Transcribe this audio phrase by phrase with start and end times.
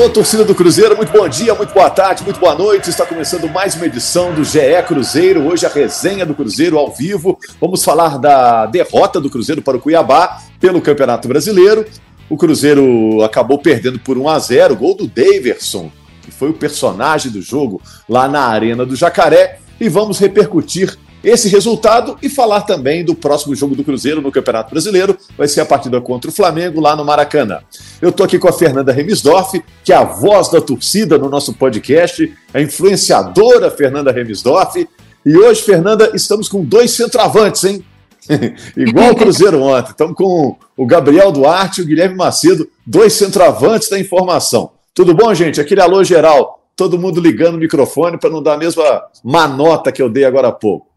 [0.00, 2.88] Alô, torcida do Cruzeiro, muito bom dia, muito boa tarde, muito boa noite.
[2.88, 5.46] Está começando mais uma edição do GE Cruzeiro.
[5.46, 7.38] Hoje a resenha do Cruzeiro ao vivo.
[7.60, 11.84] Vamos falar da derrota do Cruzeiro para o Cuiabá pelo Campeonato Brasileiro.
[12.30, 17.30] O Cruzeiro acabou perdendo por 1 a 0, gol do Daverson, que foi o personagem
[17.30, 19.58] do jogo lá na Arena do Jacaré.
[19.78, 24.70] E vamos repercutir esse resultado e falar também do próximo jogo do Cruzeiro no Campeonato
[24.70, 25.16] Brasileiro.
[25.36, 27.60] Vai ser a partida contra o Flamengo lá no Maracanã.
[28.00, 31.52] Eu estou aqui com a Fernanda Remisdorf, que é a voz da torcida no nosso
[31.54, 34.88] podcast, a influenciadora Fernanda Remisdorf.
[35.24, 37.84] E hoje, Fernanda, estamos com dois centroavantes, hein?
[38.76, 39.90] Igual o Cruzeiro ontem.
[39.90, 44.70] Estamos com o Gabriel Duarte e o Guilherme Macedo, dois centroavantes da informação.
[44.94, 45.60] Tudo bom, gente?
[45.60, 46.58] Aquele alô geral.
[46.74, 50.48] Todo mundo ligando o microfone para não dar a mesma manota que eu dei agora
[50.48, 50.89] há pouco.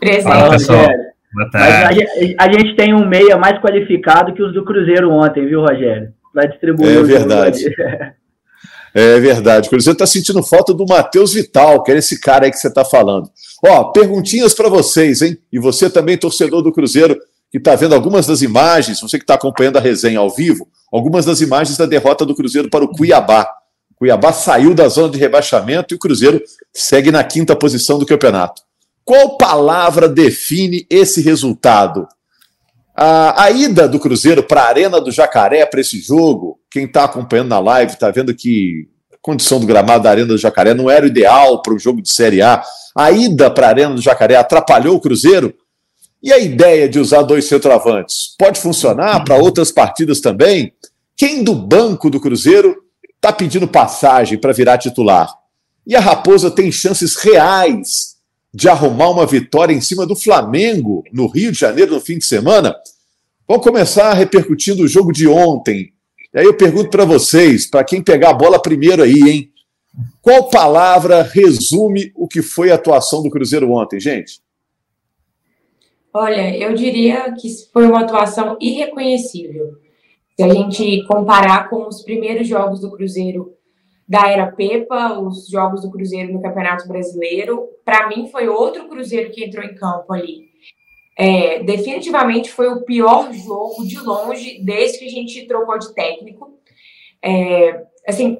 [0.00, 0.22] Presente.
[0.22, 0.86] Fala, pessoal.
[1.34, 5.60] Mas a, a, gente tem um meia mais qualificado que os do Cruzeiro ontem, viu,
[5.60, 6.12] Rogério?
[6.32, 6.98] Vai distribuir.
[6.98, 7.64] É verdade.
[8.96, 9.66] É verdade.
[9.66, 12.68] O Cruzeiro está sentindo falta do Matheus Vital, que é esse cara aí que você
[12.68, 13.28] está falando.
[13.66, 15.36] Ó, perguntinhas para vocês, hein?
[15.52, 17.18] E você também, torcedor do Cruzeiro,
[17.50, 21.24] que está vendo algumas das imagens, você que está acompanhando a resenha ao vivo, algumas
[21.24, 23.48] das imagens da derrota do Cruzeiro para o Cuiabá.
[23.90, 26.40] O Cuiabá saiu da zona de rebaixamento e o Cruzeiro
[26.72, 28.62] segue na quinta posição do campeonato.
[29.04, 32.08] Qual palavra define esse resultado?
[32.96, 37.04] A, a ida do Cruzeiro para a Arena do Jacaré para esse jogo, quem está
[37.04, 40.88] acompanhando na live está vendo que a condição do gramado da Arena do Jacaré não
[40.88, 42.62] era o ideal para um jogo de Série A.
[42.96, 45.52] A ida para a Arena do Jacaré atrapalhou o Cruzeiro?
[46.22, 48.34] E a ideia de usar dois centroavantes?
[48.38, 50.72] Pode funcionar para outras partidas também?
[51.14, 52.74] Quem do banco do Cruzeiro
[53.16, 55.28] está pedindo passagem para virar titular?
[55.86, 58.13] E a Raposa tem chances reais
[58.54, 62.24] de arrumar uma vitória em cima do Flamengo no Rio de Janeiro no fim de
[62.24, 62.72] semana.
[63.48, 65.92] Vamos começar repercutindo o jogo de ontem.
[66.32, 69.50] E aí eu pergunto para vocês, para quem pegar a bola primeiro aí, hein?
[70.22, 74.40] Qual palavra resume o que foi a atuação do Cruzeiro ontem, gente?
[76.12, 79.78] Olha, eu diria que foi uma atuação irreconhecível.
[80.36, 83.52] Se a gente comparar com os primeiros jogos do Cruzeiro
[84.06, 87.68] da era Pepa, os jogos do Cruzeiro no Campeonato Brasileiro.
[87.84, 90.52] Para mim, foi outro Cruzeiro que entrou em campo ali.
[91.16, 96.58] É, definitivamente foi o pior jogo de longe desde que a gente trocou de técnico.
[97.22, 98.38] É, assim,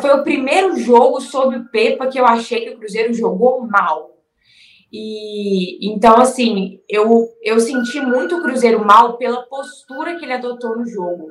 [0.00, 4.10] foi o primeiro jogo sob o Pepa que eu achei que o Cruzeiro jogou mal.
[4.92, 10.76] E então, assim, eu, eu senti muito o Cruzeiro mal pela postura que ele adotou
[10.76, 11.28] no jogo.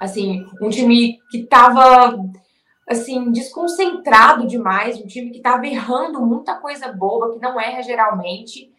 [0.00, 2.16] Assim, um time que estava
[2.88, 8.72] assim, desconcentrado demais, um time que estava errando muita coisa boba, que não erra geralmente,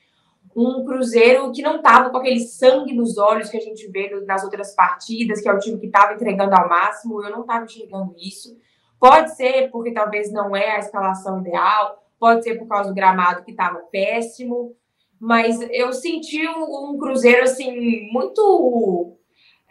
[0.56, 4.44] um Cruzeiro que não estava com aquele sangue nos olhos que a gente vê nas
[4.44, 8.16] outras partidas, que é o time que estava entregando ao máximo, eu não estava enxergando
[8.18, 8.58] isso.
[9.00, 13.44] Pode ser porque talvez não é a escalação ideal, pode ser por causa do gramado
[13.44, 14.76] que estava péssimo,
[15.20, 19.16] mas eu senti um, um Cruzeiro, assim, muito...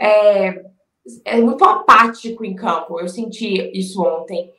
[0.00, 0.65] É,
[1.24, 3.00] é muito apático em campo.
[3.00, 4.52] Eu senti isso ontem.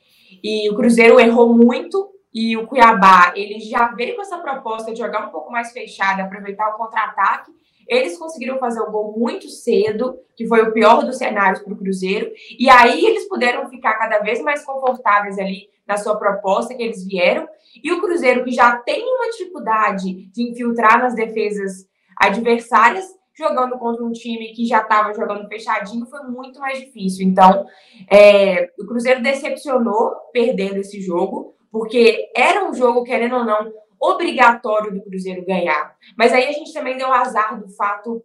[0.44, 5.00] E o Cruzeiro errou muito e o Cuiabá, ele já veio com essa proposta de
[5.00, 7.52] jogar um pouco mais fechado, aproveitar o contra-ataque.
[7.88, 11.78] Eles conseguiram fazer o gol muito cedo, que foi o pior dos cenários para o
[11.78, 12.32] Cruzeiro.
[12.58, 17.04] E aí eles puderam ficar cada vez mais confortáveis ali na sua proposta que eles
[17.04, 17.48] vieram.
[17.84, 23.08] E o Cruzeiro, que já tem uma dificuldade de infiltrar nas defesas adversárias,
[23.40, 27.26] jogando contra um time que já estava jogando fechadinho, foi muito mais difícil.
[27.26, 27.66] Então,
[28.12, 34.94] é, o Cruzeiro decepcionou perdendo esse jogo, porque era um jogo, querendo ou não, obrigatório
[34.94, 35.96] do Cruzeiro ganhar.
[36.18, 38.22] Mas aí a gente também deu azar do fato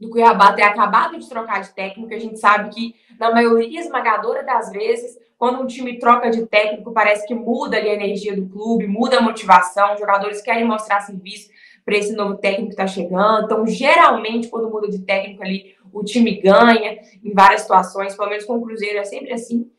[0.00, 2.12] do Cuiabá ter acabado de trocar de técnico.
[2.12, 6.92] A gente sabe que, na maioria esmagadora das vezes, quando um time troca de técnico,
[6.92, 11.00] parece que muda ali a energia do clube, muda a motivação, os jogadores querem mostrar
[11.00, 11.48] serviço
[11.88, 13.46] para esse novo técnico que está chegando.
[13.46, 18.44] Então, geralmente, quando muda de técnico ali, o time ganha em várias situações, pelo menos
[18.44, 19.70] com o Cruzeiro é sempre assim.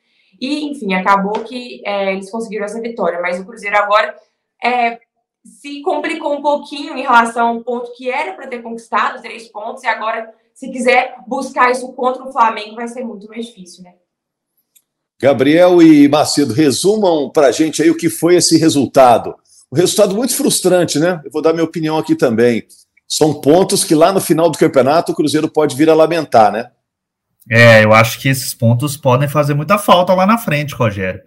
[0.41, 3.21] E, enfim, acabou que é, eles conseguiram essa vitória.
[3.21, 4.15] Mas o Cruzeiro agora
[4.63, 4.97] é,
[5.44, 9.83] se complicou um pouquinho em relação ao ponto que era para ter conquistado, três pontos,
[9.83, 13.94] e agora, se quiser buscar isso contra o Flamengo, vai ser muito mais difícil, né?
[15.21, 19.35] Gabriel e Macedo, resumam para a gente aí o que foi esse resultado
[19.71, 21.21] um resultado muito frustrante, né?
[21.24, 22.63] Eu vou dar minha opinião aqui também.
[23.07, 26.69] são pontos que lá no final do campeonato o Cruzeiro pode vir a lamentar, né?
[27.50, 31.21] É, eu acho que esses pontos podem fazer muita falta lá na frente, Rogério.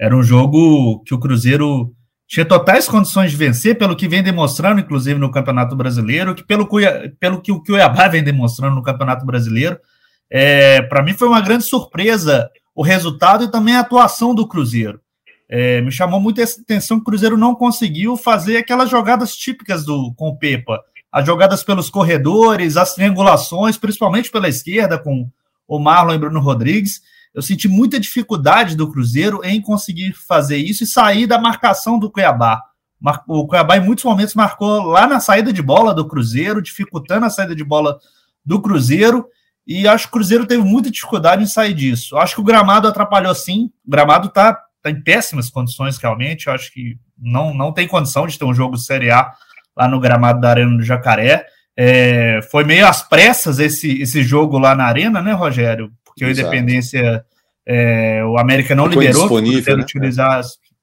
[0.00, 1.94] Era um jogo que o Cruzeiro
[2.26, 6.68] tinha totais condições de vencer, pelo que vem demonstrando, inclusive, no Campeonato Brasileiro, que pelo,
[7.20, 9.78] pelo que o Cuiabá vem demonstrando no Campeonato Brasileiro.
[10.30, 15.00] É, Para mim foi uma grande surpresa o resultado e também a atuação do Cruzeiro.
[15.48, 20.12] É, me chamou muita atenção que o Cruzeiro não conseguiu fazer aquelas jogadas típicas do
[20.14, 20.80] com o Pepa.
[21.10, 25.30] As jogadas pelos corredores, as triangulações, principalmente pela esquerda, com
[25.66, 27.00] o Marlon e Bruno Rodrigues.
[27.32, 32.10] Eu senti muita dificuldade do Cruzeiro em conseguir fazer isso e sair da marcação do
[32.10, 32.60] Cuiabá.
[33.28, 37.30] O Cuiabá, em muitos momentos, marcou lá na saída de bola do Cruzeiro, dificultando a
[37.30, 37.98] saída de bola
[38.44, 39.26] do Cruzeiro.
[39.66, 42.16] E acho que o Cruzeiro teve muita dificuldade em sair disso.
[42.16, 43.70] Acho que o gramado atrapalhou sim.
[43.86, 44.58] O gramado está
[44.92, 46.46] tá em péssimas condições, realmente.
[46.46, 49.32] Eu acho que não, não tem condição de ter um jogo de Série A
[49.76, 51.46] lá no gramado da Arena do Jacaré.
[51.76, 55.90] É, foi meio às pressas esse, esse jogo lá na Arena, né, Rogério?
[56.04, 57.24] Porque o Independência,
[57.66, 59.82] é, o América não, não liberou para né?
[59.82, 60.40] utilizar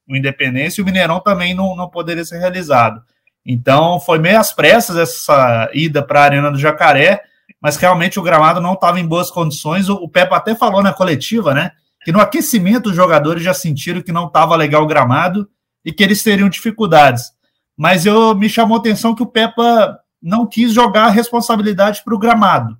[0.08, 3.02] o Independência e o Mineirão também não, não poderia ser realizado.
[3.44, 7.20] Então foi meio às pressas essa ida para a Arena do Jacaré,
[7.60, 9.88] mas realmente o gramado não estava em boas condições.
[9.88, 11.72] O, o Pepe até falou na coletiva, né?
[12.04, 15.48] Que no aquecimento os jogadores já sentiram que não estava legal o gramado
[15.84, 17.32] e que eles teriam dificuldades.
[17.76, 22.14] Mas eu me chamou a atenção que o Pepa não quis jogar a responsabilidade para
[22.14, 22.78] o gramado.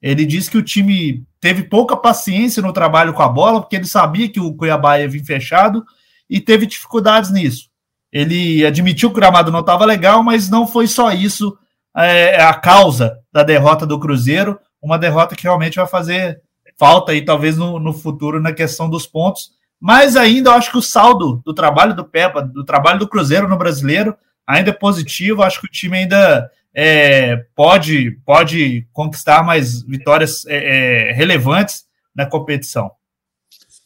[0.00, 3.86] Ele disse que o time teve pouca paciência no trabalho com a bola, porque ele
[3.86, 5.84] sabia que o Cuiabá ia vir fechado
[6.28, 7.70] e teve dificuldades nisso.
[8.12, 11.56] Ele admitiu que o gramado não estava legal, mas não foi só isso
[11.96, 16.40] é, a causa da derrota do Cruzeiro, uma derrota que realmente vai fazer
[16.78, 19.52] falta aí, talvez no, no futuro, na questão dos pontos.
[19.80, 23.48] Mas ainda eu acho que o saldo do trabalho do Pepa, do trabalho do Cruzeiro
[23.48, 24.16] no brasileiro,
[24.46, 25.42] ainda é positivo.
[25.42, 31.84] Acho que o time ainda é, pode, pode conquistar mais vitórias é, é, relevantes
[32.14, 32.90] na competição.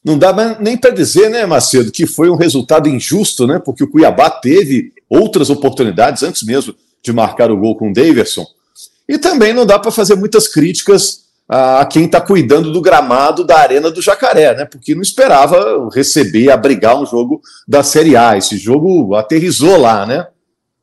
[0.05, 3.58] Não dá nem para dizer, né, Macedo, que foi um resultado injusto, né?
[3.58, 8.46] Porque o Cuiabá teve outras oportunidades antes mesmo de marcar o gol com o Daverson.
[9.08, 13.59] E também não dá para fazer muitas críticas a quem está cuidando do gramado da
[13.59, 14.67] Arena do Jacaré, né?
[14.71, 18.37] Porque não esperava receber, abrigar um jogo da Série A.
[18.37, 20.27] Esse jogo aterrizou lá, né?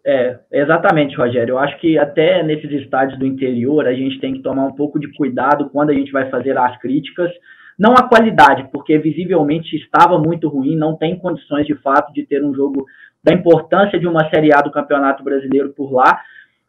[0.04, 1.54] É, exatamente, Rogério.
[1.54, 5.00] Eu acho que até nesses estádios do interior a gente tem que tomar um pouco
[5.00, 7.30] de cuidado quando a gente vai fazer as críticas.
[7.78, 12.44] Não a qualidade, porque visivelmente estava muito ruim, não tem condições de fato de ter
[12.44, 12.86] um jogo
[13.24, 16.22] da importância de uma Série A do Campeonato Brasileiro por lá,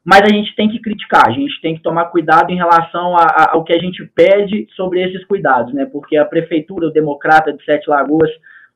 [0.06, 3.24] mas a gente tem que criticar, a gente tem que tomar cuidado em relação a,
[3.24, 5.84] a, ao que a gente pede sobre esses cuidados, né?
[5.84, 8.30] Porque a Prefeitura, o Democrata de Sete Lagoas,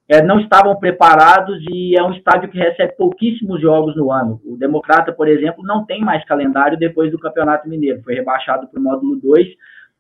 [0.08, 4.40] é, não estavam preparados e é um estádio que recebe pouquíssimos jogos no ano.
[4.44, 8.80] O Democrata, por exemplo, não tem mais calendário depois do Campeonato Mineiro, foi rebaixado para
[8.80, 9.46] o módulo 2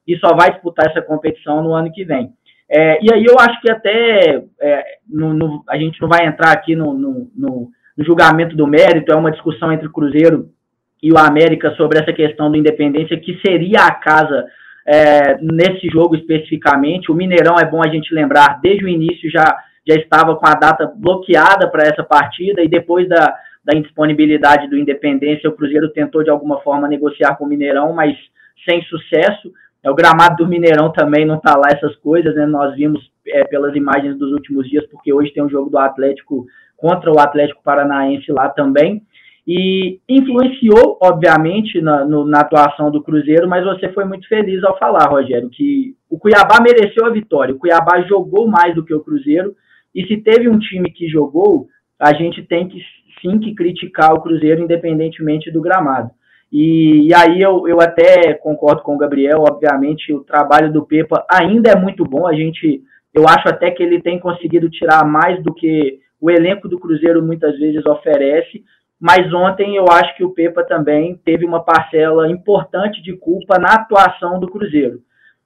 [0.08, 2.32] e só vai disputar essa competição no ano que vem.
[2.68, 6.50] É, e aí eu acho que até é, no, no, a gente não vai entrar
[6.50, 10.50] aqui no, no, julgamento do mérito, é uma discussão entre o Cruzeiro
[11.02, 14.46] e o América sobre essa questão do Independência, que seria a casa
[14.86, 17.10] é, nesse jogo especificamente.
[17.10, 19.56] O Mineirão é bom a gente lembrar, desde o início já
[19.88, 24.76] já estava com a data bloqueada para essa partida e depois da, da indisponibilidade do
[24.76, 28.16] Independência, o Cruzeiro tentou de alguma forma negociar com o Mineirão, mas
[28.68, 29.50] sem sucesso.
[29.82, 32.46] É, o gramado do Mineirão também não está lá essas coisas, né?
[32.46, 36.46] Nós vimos é, pelas imagens dos últimos dias, porque hoje tem um jogo do Atlético
[36.76, 39.02] contra o Atlético Paranaense lá também.
[39.52, 44.78] E influenciou, obviamente, na, no, na atuação do Cruzeiro, mas você foi muito feliz ao
[44.78, 47.52] falar, Rogério, que o Cuiabá mereceu a vitória.
[47.52, 49.52] O Cuiabá jogou mais do que o Cruzeiro,
[49.92, 51.66] e se teve um time que jogou,
[51.98, 52.80] a gente tem que
[53.20, 56.12] sim que criticar o Cruzeiro, independentemente do gramado.
[56.52, 61.26] E, e, aí eu, eu até concordo com o Gabriel, obviamente o trabalho do Pepa
[61.28, 65.42] ainda é muito bom, a gente, eu acho até que ele tem conseguido tirar mais
[65.42, 68.62] do que o elenco do Cruzeiro muitas vezes oferece,
[69.00, 73.74] mas ontem eu acho que o Pepa também teve uma parcela importante de culpa na
[73.74, 75.00] atuação do Cruzeiro.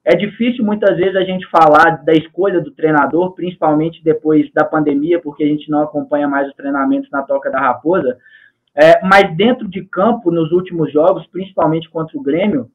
[0.04, 5.20] É difícil muitas vezes a gente falar da escolha do treinador, principalmente depois da pandemia,
[5.20, 8.18] porque a gente não acompanha mais os treinamentos na Toca da Raposa.
[8.74, 12.68] É, mas dentro de campo, nos últimos jogos, principalmente contra o Grêmio,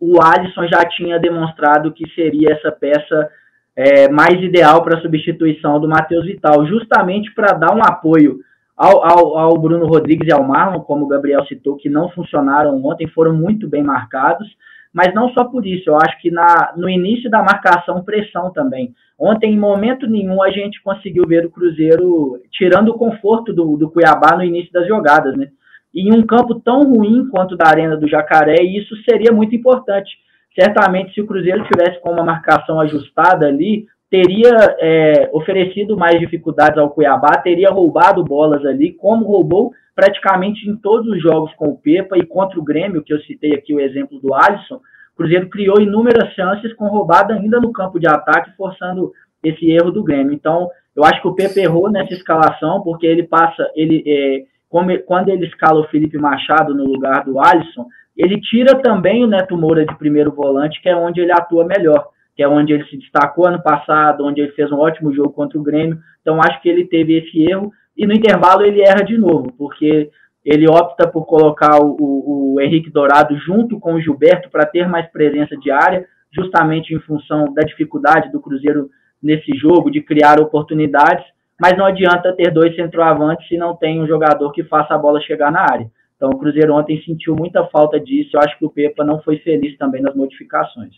[0.00, 3.30] o Alisson já tinha demonstrado que seria essa peça
[3.76, 8.38] é, mais ideal para a substituição do Matheus Vital, justamente para dar um apoio
[8.76, 12.82] ao, ao, ao, Bruno Rodrigues e ao Marlon, como o Gabriel citou, que não funcionaram
[12.84, 14.48] ontem, foram muito bem marcados
[14.92, 18.94] mas não só por isso, eu acho que na, no início da marcação, pressão também.
[19.18, 23.90] Ontem, em momento nenhum, a gente conseguiu ver o Cruzeiro tirando o conforto do, do
[23.90, 25.48] Cuiabá no início das jogadas, né?
[25.94, 30.10] em um campo tão ruim quanto da Arena do Jacaré, e isso seria muito importante.
[30.58, 36.76] Certamente, se o Cruzeiro tivesse com uma marcação ajustada ali, teria é, oferecido mais dificuldades
[36.76, 41.78] ao Cuiabá, teria roubado bolas ali, como roubou praticamente em todos os jogos com o
[41.78, 45.48] Pepa e contra o Grêmio, que eu citei aqui o exemplo do Alisson, o Cruzeiro
[45.48, 50.34] criou inúmeras chances com roubada ainda no campo de ataque, forçando esse erro do Grêmio.
[50.34, 54.90] Então, eu acho que o Pepe errou nessa escalação, porque ele passa, ele é, como,
[55.04, 59.56] quando ele escala o Felipe Machado no lugar do Alisson, ele tira também o Neto
[59.56, 62.96] Moura de primeiro volante, que é onde ele atua melhor, que é onde ele se
[62.96, 65.98] destacou ano passado, onde ele fez um ótimo jogo contra o Grêmio.
[66.20, 70.10] Então, acho que ele teve esse erro, e no intervalo ele erra de novo, porque
[70.44, 74.88] ele opta por colocar o, o, o Henrique Dourado junto com o Gilberto para ter
[74.88, 78.90] mais presença de área, justamente em função da dificuldade do Cruzeiro
[79.22, 81.24] nesse jogo de criar oportunidades,
[81.60, 85.20] mas não adianta ter dois centroavantes se não tem um jogador que faça a bola
[85.20, 85.88] chegar na área.
[86.16, 88.30] Então o Cruzeiro ontem sentiu muita falta disso.
[88.34, 90.94] Eu acho que o Pepa não foi feliz também nas modificações.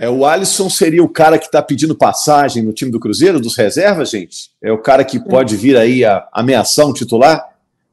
[0.00, 3.56] É, o Alisson seria o cara que está pedindo passagem no time do Cruzeiro, dos
[3.56, 4.50] reservas, gente?
[4.62, 7.44] É o cara que pode vir aí a ameaçar um titular?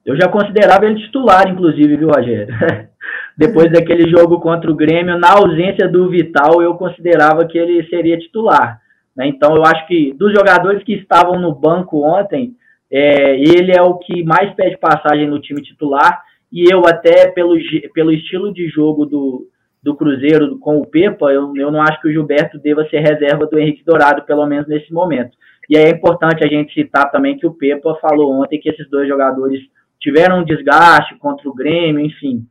[0.06, 2.54] Eu já considerava ele titular, inclusive, viu, Rogério?
[3.36, 8.20] Depois daquele jogo contra o Grêmio, na ausência do Vital, eu considerava que ele seria
[8.20, 8.80] titular.
[9.16, 9.28] Né?
[9.28, 12.54] Então, eu acho que dos jogadores que estavam no banco ontem,
[12.92, 16.22] é, ele é o que mais pede passagem no time titular.
[16.52, 17.58] E eu, até pelo,
[17.96, 19.48] pelo estilo de jogo do,
[19.86, 23.46] do Cruzeiro com o Pepa, eu, eu não acho que o Gilberto deva ser reserva
[23.46, 25.38] do Henrique Dourado, pelo menos nesse momento.
[25.70, 28.90] E aí é importante a gente citar também que o Pepa falou ontem que esses
[28.90, 29.62] dois jogadores
[30.00, 32.48] tiveram um desgaste contra o Grêmio, enfim.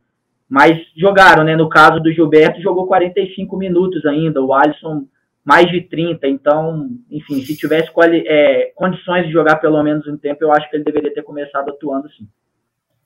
[0.49, 1.57] Mas jogaram, né?
[1.57, 5.05] No caso do Gilberto, jogou 45 minutos ainda, o Alisson
[5.43, 7.91] mais de 30, então, enfim, se tivesse
[8.27, 11.69] é, condições de jogar pelo menos um tempo, eu acho que ele deveria ter começado
[11.69, 12.27] atuando sim.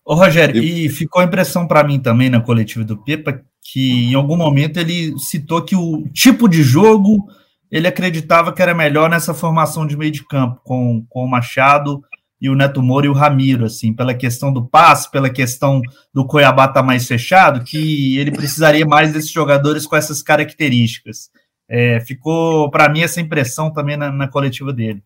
[0.06, 4.16] Ô, Rogério, e ficou a impressão para mim também na coletiva do Pepa que em
[4.16, 7.28] algum momento ele citou que o tipo de jogo
[7.72, 12.04] ele acreditava que era melhor nessa formação de meio de campo, com, com o Machado
[12.42, 15.82] e o Neto Moura e o Ramiro, assim, pela questão do passe, pela questão
[16.14, 21.30] do Cuiabá estar tá mais fechado, que ele precisaria mais desses jogadores com essas características.
[21.68, 25.04] É, ficou, para mim, essa impressão também na, na coletiva dele.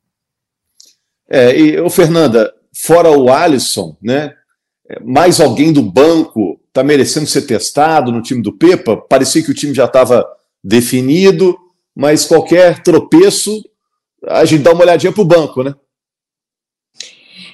[1.27, 4.33] É, e, ô Fernanda, fora o Alisson, né?
[5.03, 8.97] Mais alguém do banco está merecendo ser testado no time do Pepa?
[8.97, 10.27] Parecia que o time já estava
[10.63, 11.55] definido,
[11.95, 13.63] mas qualquer tropeço,
[14.27, 15.75] a gente dá uma olhadinha para o banco, né?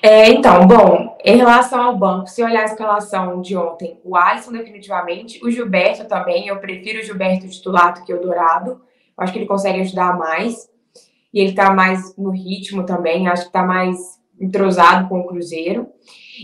[0.02, 4.54] É, então, bom, em relação ao banco, se olhar a escalação de ontem, o Alisson
[4.54, 8.80] definitivamente, o Gilberto também, eu prefiro o Gilberto titular do que o Dourado,
[9.18, 10.70] acho que ele consegue ajudar mais,
[11.34, 13.98] e ele tá mais no ritmo também, acho que tá mais
[14.40, 15.88] entrosado com o Cruzeiro.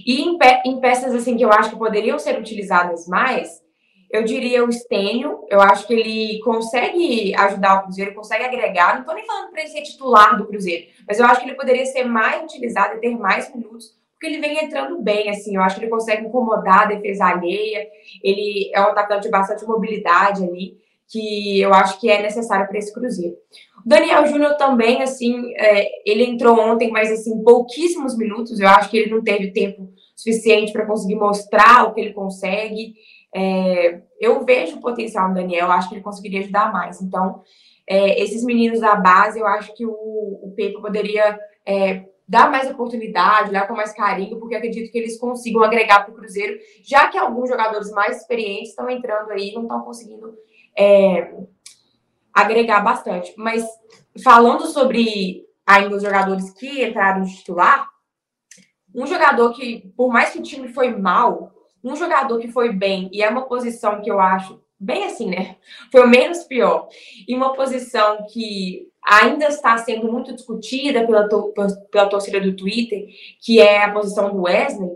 [0.05, 3.63] E em, pe em peças assim que eu acho que poderiam ser utilizadas mais,
[4.11, 9.01] eu diria o Stênio, eu acho que ele consegue ajudar o Cruzeiro, consegue agregar, não
[9.01, 11.85] estou nem falando para ele ser titular do Cruzeiro, mas eu acho que ele poderia
[11.85, 15.75] ser mais utilizado e ter mais minutos, porque ele vem entrando bem, assim, eu acho
[15.75, 17.87] que ele consegue incomodar a defesa alheia,
[18.23, 22.77] ele é um atacante de bastante mobilidade ali, que eu acho que é necessário para
[22.77, 23.35] esse Cruzeiro.
[23.85, 28.97] Daniel Júnior também, assim, é, ele entrou ontem, mas, assim, pouquíssimos minutos, eu acho que
[28.97, 32.95] ele não teve tempo suficiente para conseguir mostrar o que ele consegue,
[33.35, 36.99] é, eu vejo o potencial no Daniel, acho que ele conseguiria ajudar mais.
[37.01, 37.41] Então,
[37.87, 42.71] é, esses meninos da base, eu acho que o, o Pepe poderia é, dar mais
[42.71, 47.07] oportunidade, olhar com mais carinho, porque acredito que eles consigam agregar para o Cruzeiro, já
[47.07, 50.33] que alguns jogadores mais experientes estão entrando aí não estão conseguindo
[50.75, 51.33] é,
[52.35, 53.33] agregar bastante.
[53.37, 53.65] Mas
[54.21, 57.89] falando sobre ainda os jogadores que entraram de titular,
[58.93, 63.09] um jogador que, por mais que o time foi mal, um jogador que foi bem,
[63.13, 65.55] e é uma posição que eu acho bem assim, né?
[65.91, 66.89] Foi o menos pior.
[67.27, 71.53] E uma posição que ainda está sendo muito discutida pela, to
[71.91, 73.07] pela torcida do Twitter,
[73.39, 74.89] que é a posição do Wesley.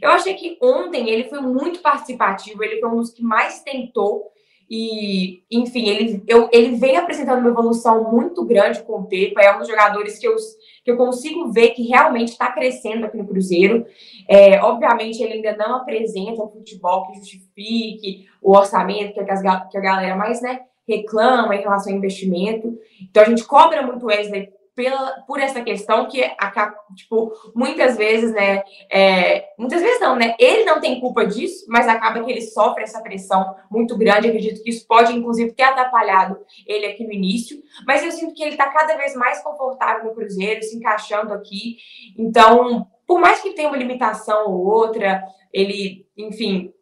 [0.00, 4.32] Eu achei que ontem ele foi muito participativo, ele foi um dos que mais tentou
[4.74, 9.42] e, enfim, ele, eu, ele vem apresentando uma evolução muito grande com o Pepa.
[9.42, 10.34] É um dos jogadores que eu,
[10.82, 13.84] que eu consigo ver que realmente está crescendo aqui no Cruzeiro.
[14.26, 19.30] É, obviamente, ele ainda não apresenta um futebol que justifique o orçamento, que, é que,
[19.30, 22.74] as, que a galera mais né, reclama em relação ao investimento.
[23.10, 28.32] Então, a gente cobra muito Wesley pela, por essa questão que acaba, tipo, muitas vezes,
[28.32, 32.42] né, é, muitas vezes não, né, ele não tem culpa disso, mas acaba que ele
[32.42, 37.12] sofre essa pressão muito grande, acredito que isso pode, inclusive, ter atrapalhado ele aqui no
[37.12, 41.32] início, mas eu sinto que ele está cada vez mais confortável no Cruzeiro, se encaixando
[41.34, 41.76] aqui,
[42.18, 46.72] então, por mais que tenha uma limitação ou outra, ele, enfim,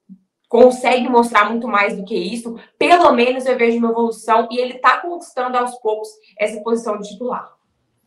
[0.48, 2.56] consegue mostrar muito mais do que isso.
[2.76, 7.08] Pelo menos eu vejo uma evolução e ele está conquistando aos poucos essa posição de
[7.08, 7.59] titular.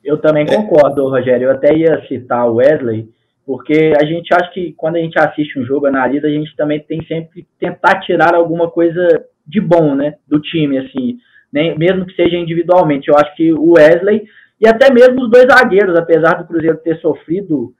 [0.03, 1.47] Eu também concordo, Rogério.
[1.47, 3.09] Eu até ia citar o Wesley,
[3.45, 6.79] porque a gente acha que quando a gente assiste um jogo, analisa, a gente também
[6.79, 11.17] tem sempre que tentar tirar alguma coisa de bom, né, do time, assim,
[11.51, 13.09] né, mesmo que seja individualmente.
[13.09, 14.23] Eu acho que o Wesley
[14.63, 17.73] e até mesmo os dois zagueiros, apesar do Cruzeiro ter sofrido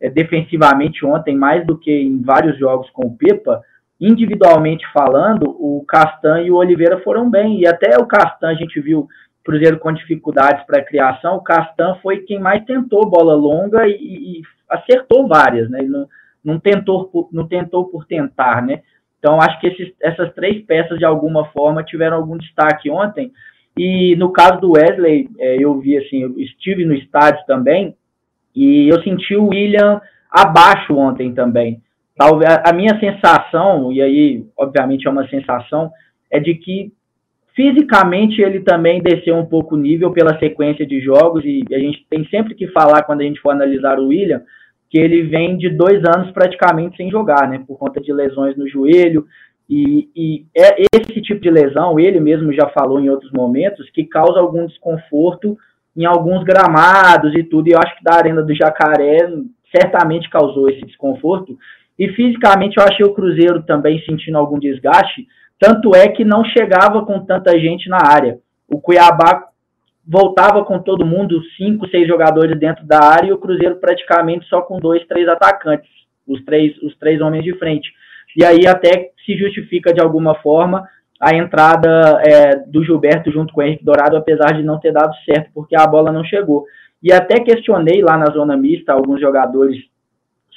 [0.00, 3.62] é, defensivamente ontem mais do que em vários jogos com o Pepa,
[4.00, 7.60] individualmente falando, o Castan e o Oliveira foram bem.
[7.60, 9.06] E até o Castan, a gente viu
[9.44, 13.92] Cruzeiro com dificuldades para a criação, o Castan foi quem mais tentou bola longa e,
[13.92, 15.80] e acertou várias, né?
[15.80, 16.08] Ele não,
[16.42, 18.82] não, tentou, por, não tentou por tentar, né?
[19.18, 23.32] Então, acho que esses, essas três peças, de alguma forma, tiveram algum destaque ontem.
[23.76, 27.94] E no caso do Wesley, é, eu vi assim, eu estive no estádio também,
[28.54, 31.82] e eu senti o William abaixo ontem também.
[32.16, 35.90] Talvez a minha sensação, e aí, obviamente, é uma sensação,
[36.30, 36.92] é de que
[37.54, 42.06] fisicamente ele também desceu um pouco o nível pela sequência de jogos, e a gente
[42.10, 44.42] tem sempre que falar, quando a gente for analisar o William,
[44.90, 47.62] que ele vem de dois anos praticamente sem jogar, né?
[47.66, 49.26] Por conta de lesões no joelho.
[49.68, 54.04] E, e é esse tipo de lesão, ele mesmo já falou em outros momentos, que
[54.04, 55.56] causa algum desconforto
[55.96, 57.68] em alguns gramados e tudo.
[57.68, 59.18] E eu acho que da Arena do Jacaré
[59.74, 61.56] certamente causou esse desconforto.
[61.98, 65.26] E fisicamente eu achei o Cruzeiro também sentindo algum desgaste,
[65.58, 68.38] tanto é que não chegava com tanta gente na área.
[68.68, 69.48] O Cuiabá
[70.06, 74.60] voltava com todo mundo, cinco, seis jogadores dentro da área, e o Cruzeiro praticamente só
[74.60, 75.88] com dois, três atacantes,
[76.26, 77.90] os três, os três homens de frente.
[78.36, 80.86] E aí até se justifica de alguma forma
[81.20, 85.14] a entrada é, do Gilberto junto com o Henrique Dourado, apesar de não ter dado
[85.24, 86.66] certo, porque a bola não chegou.
[87.02, 89.76] E até questionei lá na zona mista alguns jogadores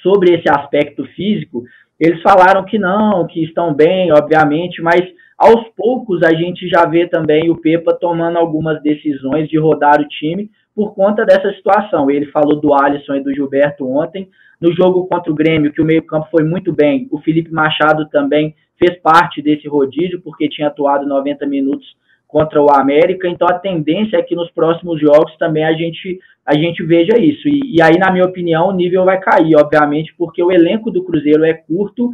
[0.01, 1.63] sobre esse aspecto físico,
[1.99, 5.01] eles falaram que não, que estão bem, obviamente, mas
[5.37, 10.07] aos poucos a gente já vê também o Pepa tomando algumas decisões de rodar o
[10.07, 12.09] time por conta dessa situação.
[12.09, 14.29] Ele falou do Alisson e do Gilberto ontem.
[14.59, 18.55] No jogo contra o Grêmio, que o meio-campo foi muito bem, o Felipe Machado também
[18.79, 21.85] fez parte desse rodízio, porque tinha atuado 90 minutos
[22.27, 23.27] contra o América.
[23.27, 27.45] Então a tendência é que nos próximos jogos também a gente a gente veja isso.
[27.49, 31.03] E, e, aí, na minha opinião, o nível vai cair, obviamente, porque o elenco do
[31.03, 32.11] Cruzeiro é curto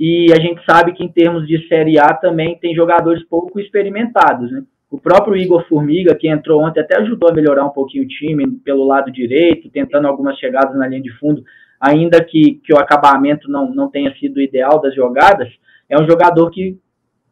[0.00, 4.50] e a gente sabe que em termos de Série A também tem jogadores pouco experimentados,
[4.50, 4.62] né?
[4.90, 8.46] O próprio Igor Formiga, que entrou ontem, até ajudou a melhorar um pouquinho o time
[8.64, 11.42] pelo lado direito, tentando algumas chegadas na linha de fundo,
[11.80, 15.48] ainda que, que o acabamento não, não tenha sido ideal das jogadas,
[15.90, 16.78] é um jogador que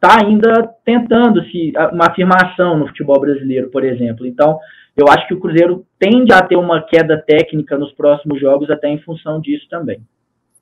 [0.02, 4.26] está ainda tentando se uma afirmação no futebol brasileiro, por exemplo.
[4.26, 4.58] Então,
[4.96, 8.88] eu acho que o Cruzeiro tende a ter uma queda técnica nos próximos jogos, até
[8.88, 10.02] em função disso também.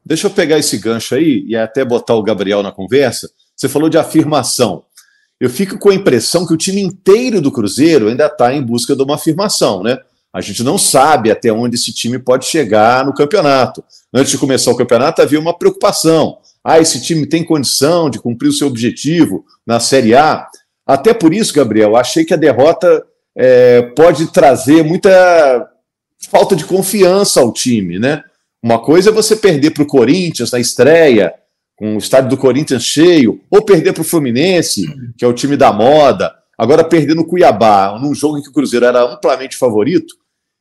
[0.04, 3.30] Deixa eu pegar esse gancho aí e até botar o Gabriel na conversa.
[3.56, 4.84] Você falou de afirmação.
[5.40, 8.94] Eu fico com a impressão que o time inteiro do Cruzeiro ainda está em busca
[8.94, 9.98] de uma afirmação, né?
[10.32, 13.82] A gente não sabe até onde esse time pode chegar no campeonato.
[14.12, 16.38] Antes de começar o campeonato, havia uma preocupação.
[16.64, 20.46] Ah, esse time tem condição de cumprir o seu objetivo na Série A?
[20.86, 23.04] Até por isso, Gabriel, achei que a derrota
[23.36, 25.68] é, pode trazer muita
[26.28, 28.22] falta de confiança ao time, né?
[28.62, 31.32] Uma coisa é você perder para o Corinthians na estreia,
[31.76, 34.84] com o estádio do Corinthians cheio, ou perder para o Fluminense,
[35.16, 38.52] que é o time da moda, agora perder no Cuiabá, num jogo em que o
[38.52, 40.14] Cruzeiro era amplamente favorito,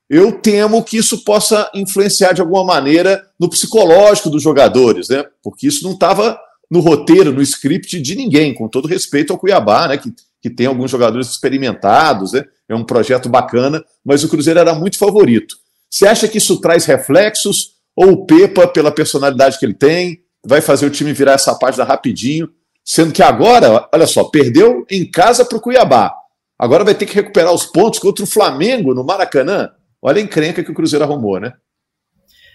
[0.10, 5.24] eu temo que isso possa influenciar de alguma maneira no psicológico dos jogadores, né?
[5.44, 9.88] Porque isso não estava no roteiro, no script de ninguém, com todo respeito ao Cuiabá,
[9.88, 9.98] né?
[9.98, 12.44] Que, que tem alguns jogadores experimentados, né?
[12.70, 15.56] é um projeto bacana, mas o Cruzeiro era muito favorito.
[15.90, 17.80] Você acha que isso traz reflexos?
[17.96, 21.84] Ou o Pepa, pela personalidade que ele tem, vai fazer o time virar essa página
[21.84, 22.48] rapidinho?
[22.86, 26.14] Sendo que agora, olha só, perdeu em casa para o Cuiabá.
[26.58, 29.70] Agora vai ter que recuperar os pontos contra o Flamengo no Maracanã.
[30.02, 31.54] Olha a encrenca que o Cruzeiro arrumou, né?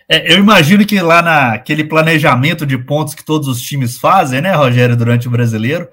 [0.09, 4.53] É, eu imagino que lá naquele planejamento de pontos que todos os times fazem, né,
[4.53, 5.89] Rogério, durante o brasileiro,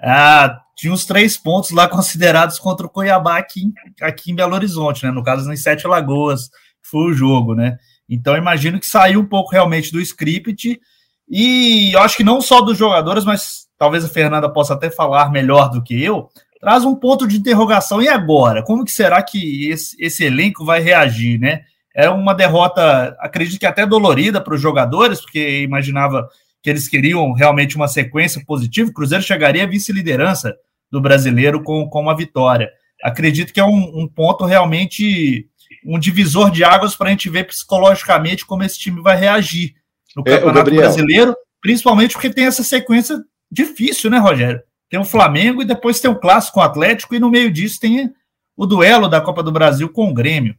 [0.00, 5.04] ah, tinha uns três pontos lá considerados contra o Cuiabá aqui, aqui em Belo Horizonte,
[5.04, 5.10] né?
[5.10, 7.76] No caso, em Sete Lagoas, foi o jogo, né?
[8.08, 10.80] Então, imagino que saiu um pouco realmente do script.
[11.28, 15.30] E eu acho que não só dos jogadores, mas talvez a Fernanda possa até falar
[15.30, 16.28] melhor do que eu.
[16.60, 18.02] Traz um ponto de interrogação.
[18.02, 18.62] E agora?
[18.62, 21.62] Como que será que esse, esse elenco vai reagir, né?
[21.94, 26.28] É uma derrota, acredito que até dolorida para os jogadores, porque imaginava
[26.62, 28.90] que eles queriam realmente uma sequência positiva.
[28.90, 30.54] O Cruzeiro chegaria à vice-liderança
[30.90, 32.70] do brasileiro com, com uma vitória.
[33.02, 35.48] Acredito que é um, um ponto realmente
[35.84, 39.74] um divisor de águas para a gente ver psicologicamente como esse time vai reagir
[40.16, 43.18] no é, Campeonato Brasileiro, principalmente porque tem essa sequência
[43.50, 44.60] difícil, né, Rogério?
[44.90, 47.78] Tem o Flamengo e depois tem o clássico com o Atlético, e no meio disso
[47.80, 48.12] tem
[48.56, 50.54] o duelo da Copa do Brasil com o Grêmio.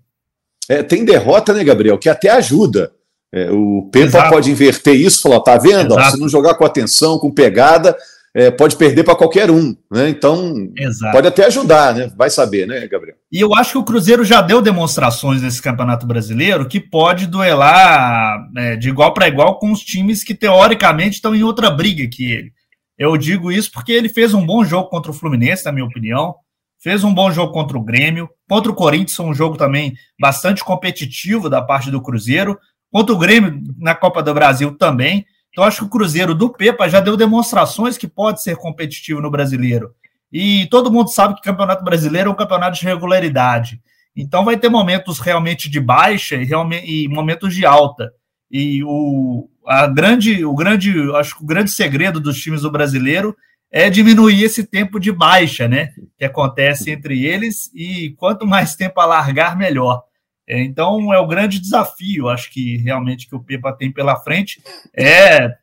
[0.69, 2.91] É, tem derrota, né, Gabriel, que até ajuda.
[3.33, 5.93] É, o Pepa pode inverter isso, falar, tá vendo?
[5.93, 7.95] Ó, se não jogar com atenção, com pegada,
[8.33, 10.09] é, pode perder para qualquer um, né?
[10.09, 11.11] Então Exato.
[11.11, 12.11] pode até ajudar, né?
[12.15, 13.17] Vai saber, né, Gabriel?
[13.31, 18.47] E eu acho que o Cruzeiro já deu demonstrações nesse campeonato brasileiro que pode duelar
[18.55, 22.31] é, de igual para igual com os times que teoricamente estão em outra briga que
[22.31, 22.53] ele.
[22.99, 26.35] Eu digo isso porque ele fez um bom jogo contra o Fluminense, na minha opinião.
[26.77, 28.29] Fez um bom jogo contra o Grêmio.
[28.47, 32.59] Contra o Corinthians, um jogo também bastante competitivo da parte do Cruzeiro.
[32.91, 35.25] Contra o Grêmio na Copa do Brasil também.
[35.49, 39.31] Então, acho que o Cruzeiro do Pepa já deu demonstrações que pode ser competitivo no
[39.31, 39.95] brasileiro.
[40.31, 43.81] E todo mundo sabe que o Campeonato Brasileiro é um campeonato de regularidade.
[44.13, 48.11] Então, vai ter momentos realmente de baixa e, realmente, e momentos de alta.
[48.51, 53.35] E o, a grande, o grande, acho que o grande segredo dos times do brasileiro
[53.71, 55.89] é diminuir esse tempo de baixa, né?
[56.17, 60.03] Que acontece entre eles, e quanto mais tempo alargar, melhor.
[60.47, 64.59] É, então é o grande desafio, acho que realmente que o Pepa tem pela frente
[64.97, 65.53] é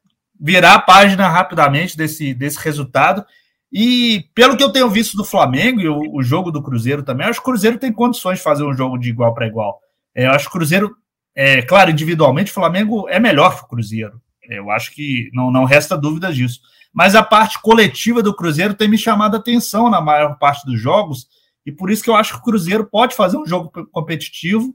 [0.41, 3.25] virar a página rapidamente desse, desse resultado.
[3.73, 7.27] E pelo que eu tenho visto do Flamengo e o, o jogo do Cruzeiro também,
[7.27, 9.81] acho que o Cruzeiro tem condições de fazer um jogo de igual para igual.
[10.15, 10.97] É, eu acho que o Cruzeiro,
[11.37, 14.21] é, claro, individualmente, o Flamengo é melhor que o Cruzeiro.
[14.49, 16.61] É, eu acho que não, não resta dúvida disso.
[16.95, 20.81] Mas a parte coletiva do Cruzeiro tem me chamado a atenção na maior parte dos
[20.81, 21.27] jogos
[21.67, 24.75] e por isso que eu acho que o Cruzeiro pode fazer um jogo competitivo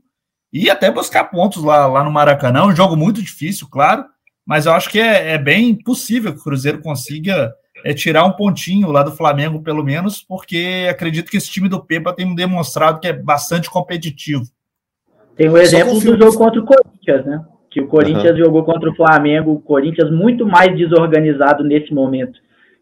[0.53, 2.65] e até buscar pontos lá, lá no Maracanã.
[2.65, 4.05] Um jogo muito difícil, claro,
[4.45, 7.51] mas eu acho que é, é bem possível que o Cruzeiro consiga
[7.83, 11.83] é, tirar um pontinho lá do Flamengo, pelo menos, porque acredito que esse time do
[11.83, 14.43] Pepa tem demonstrado que é bastante competitivo.
[15.35, 17.45] Tem o exemplo do jogo contra o Corinthians, né?
[17.69, 18.45] Que o Corinthians uhum.
[18.45, 22.39] jogou contra o Flamengo, o Corinthians muito mais desorganizado nesse momento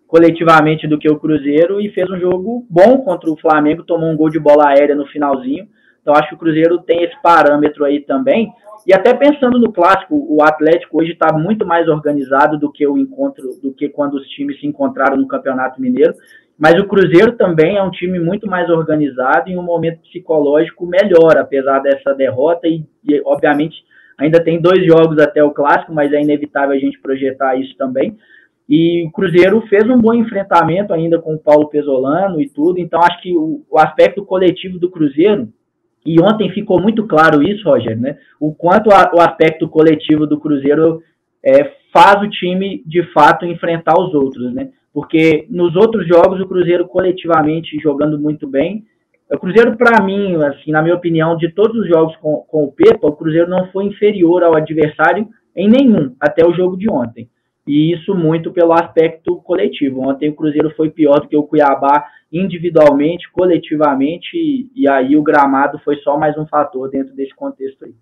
[0.09, 4.17] coletivamente do que o Cruzeiro e fez um jogo bom contra o Flamengo, tomou um
[4.17, 5.67] gol de bola aérea no finalzinho.
[6.01, 8.51] Então acho que o Cruzeiro tem esse parâmetro aí também.
[8.87, 12.97] E até pensando no clássico, o Atlético hoje está muito mais organizado do que o
[12.97, 16.15] encontro, do que quando os times se encontraram no Campeonato Mineiro.
[16.59, 21.37] Mas o Cruzeiro também é um time muito mais organizado em um momento psicológico melhor,
[21.37, 23.77] apesar dessa derrota e, e obviamente
[24.17, 28.17] ainda tem dois jogos até o clássico, mas é inevitável a gente projetar isso também.
[28.67, 32.77] E o Cruzeiro fez um bom enfrentamento ainda com o Paulo Pesolano e tudo.
[32.77, 35.47] Então, acho que o, o, aspecto coletivo do Cruzeiro,
[36.05, 38.17] e ontem ficou muito claro isso, Roger, né?
[38.39, 41.01] O quanto a, o aspecto coletivo do Cruzeiro
[41.43, 44.69] é, faz o time, de fato, enfrentar os outros, né?
[44.93, 48.85] Porque nos outros jogos, o Cruzeiro coletivamente jogando muito bem.
[49.31, 52.71] O Cruzeiro, para mim, assim, na minha opinião, de todos os jogos com, com o
[52.71, 57.29] Pepa, o Cruzeiro não foi inferior ao adversário em nenhum, até o jogo de ontem
[57.69, 60.01] e isso muito pelo aspecto coletivo.
[60.09, 65.21] Ontem o Cruzeiro foi pior do que o Cuiabá individualmente, coletivamente, e, e aí o
[65.21, 67.93] gramado foi só mais um fator dentro desse contexto aí.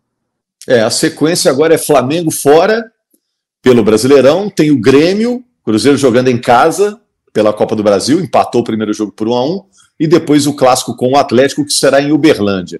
[0.69, 2.89] É, a sequência agora é Flamengo fora
[3.61, 6.97] pelo Brasileirão, tem o Grêmio, Cruzeiro jogando em casa
[7.33, 9.63] pela Copa do Brasil, empatou o primeiro jogo por 1 a 1
[9.99, 12.79] e depois o clássico com o Atlético que será em Uberlândia.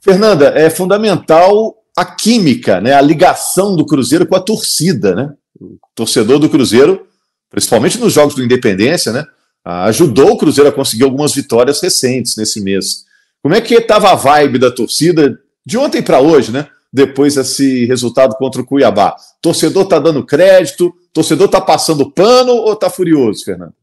[0.00, 5.34] Fernanda, é fundamental a química, né, a ligação do Cruzeiro com a torcida, né?
[5.60, 7.06] O torcedor do Cruzeiro,
[7.50, 9.26] principalmente nos jogos do Independência, né,
[9.62, 13.04] ajudou o Cruzeiro a conseguir algumas vitórias recentes nesse mês.
[13.42, 16.68] Como é que estava a vibe da torcida de ontem para hoje, né?
[16.90, 19.14] Depois desse resultado contra o Cuiabá.
[19.42, 23.74] Torcedor está dando crédito, torcedor está passando pano ou está furioso, Fernando?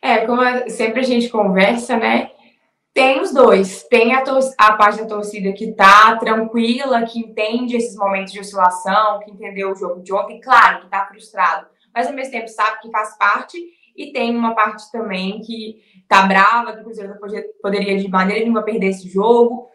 [0.00, 2.30] É, como sempre a gente conversa, né?
[2.94, 3.82] Tem os dois.
[3.84, 4.22] Tem a,
[4.56, 9.72] a parte da torcida que tá tranquila, que entende esses momentos de oscilação, que entendeu
[9.72, 13.18] o jogo de ontem, claro, que tá frustrado, mas ao mesmo tempo sabe que faz
[13.18, 13.58] parte.
[13.96, 17.14] E tem uma parte também que tá brava, que o Cruzeiro
[17.60, 19.68] poderia de maneira nenhuma perder esse jogo.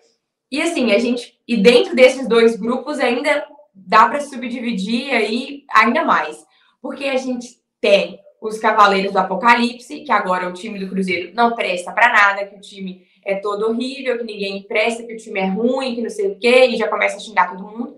[0.50, 1.38] E assim, a gente.
[1.46, 6.38] E dentro desses dois grupos ainda dá para subdividir aí ainda mais.
[6.82, 7.48] Porque a gente
[7.82, 12.46] tem os Cavaleiros do Apocalipse, que agora o time do Cruzeiro não presta para nada,
[12.46, 16.02] que o time é todo horrível, que ninguém presta, que o time é ruim, que
[16.02, 17.98] não sei o quê, e já começa a xingar todo mundo.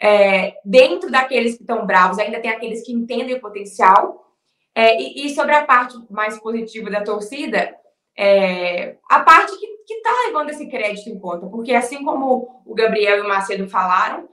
[0.00, 4.26] É, dentro daqueles que estão bravos, ainda tem aqueles que entendem o potencial.
[4.74, 7.74] É, e, e, sobre a parte mais positiva da torcida,
[8.16, 13.18] é, a parte que está levando esse crédito em conta, porque assim como o Gabriel
[13.18, 14.28] e o Macedo falaram,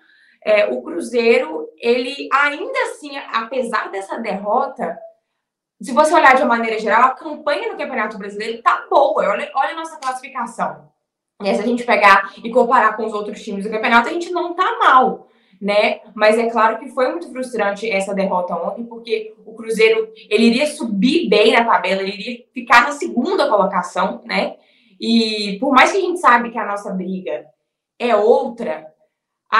[0.45, 4.95] é, o Cruzeiro, ele ainda assim, apesar dessa derrota,
[5.81, 9.27] se você olhar de uma maneira geral, a campanha no Campeonato Brasileiro está boa.
[9.27, 10.87] Olha, olha a nossa classificação.
[11.41, 14.31] né, se a gente pegar e comparar com os outros times do campeonato, a gente
[14.31, 15.27] não tá mal,
[15.59, 15.99] né?
[16.13, 20.67] Mas é claro que foi muito frustrante essa derrota ontem, porque o Cruzeiro ele iria
[20.67, 24.55] subir bem na tabela, ele iria ficar na segunda colocação, né?
[24.97, 27.45] E por mais que a gente sabe que a nossa briga
[27.99, 28.94] é outra,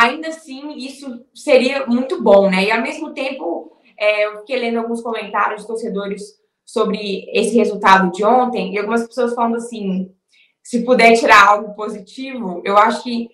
[0.02, 2.66] ainda assim isso seria muito bom, né?
[2.66, 6.22] E ao mesmo tempo, é, eu fiquei lendo alguns comentários de torcedores
[6.66, 10.12] sobre esse resultado de ontem, e algumas pessoas falando assim,
[10.64, 13.30] se puder tirar algo positivo, eu acho que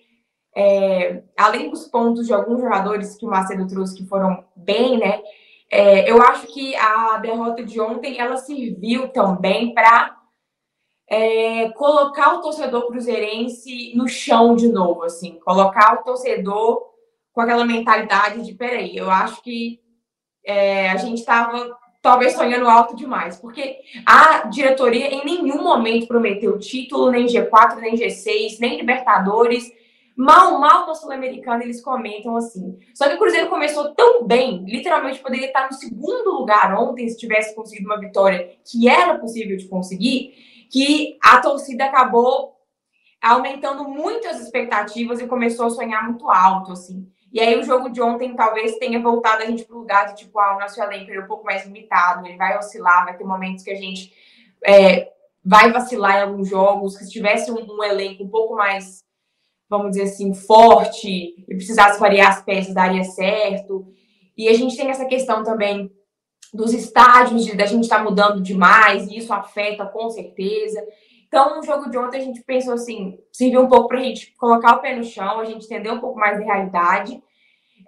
[0.54, 5.22] é, além dos pontos de alguns jogadores que o Macedo trouxe que foram bem, né?
[5.70, 10.14] É, eu acho que a derrota de ontem ela serviu também para
[11.12, 16.80] é, colocar o torcedor cruzeirense no chão de novo, assim, colocar o torcedor
[17.34, 19.78] com aquela mentalidade de peraí, eu acho que
[20.42, 21.70] é, a gente estava
[22.00, 27.94] talvez sonhando alto demais, porque a diretoria em nenhum momento prometeu título, nem G4, nem
[27.94, 29.70] G6, nem Libertadores.
[30.16, 32.78] Mal, mal no Sul-Americano eles comentam assim.
[32.94, 37.18] Só que o Cruzeiro começou tão bem, literalmente poderia estar no segundo lugar ontem se
[37.18, 42.56] tivesse conseguido uma vitória que era possível de conseguir, que a torcida acabou
[43.20, 47.06] aumentando muito as expectativas e começou a sonhar muito alto, assim.
[47.30, 50.16] E aí o jogo de ontem talvez tenha voltado a gente para o lugar de
[50.16, 53.24] tipo, ah, o nosso elenco é um pouco mais limitado, ele vai oscilar, vai ter
[53.24, 54.12] momentos que a gente
[54.64, 55.12] é,
[55.44, 59.00] vai vacilar em alguns jogos, que se tivesse um, um, elenco um pouco mais,
[59.68, 63.86] vamos dizer assim, forte, e precisasse variar as peças, daria certo.
[64.36, 65.92] E a gente tem essa questão também
[66.52, 70.84] dos estádios, da gente estar tá mudando demais, e isso afeta com certeza.
[71.26, 74.34] Então, no jogo de ontem, a gente pensou assim, serviu um pouco para a gente
[74.36, 77.22] colocar o pé no chão, a gente entender um pouco mais da realidade.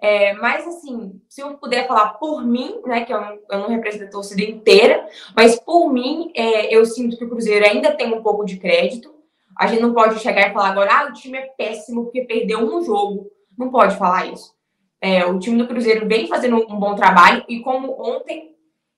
[0.01, 3.69] É, mas, assim, se eu puder falar por mim, né, que eu não, eu não
[3.69, 8.11] represento a torcida inteira, mas por mim, é, eu sinto que o Cruzeiro ainda tem
[8.13, 9.13] um pouco de crédito.
[9.55, 12.59] A gente não pode chegar e falar agora, ah, o time é péssimo porque perdeu
[12.59, 13.29] um jogo.
[13.55, 14.55] Não pode falar isso.
[14.99, 18.54] É, o time do Cruzeiro vem fazendo um bom trabalho e como ontem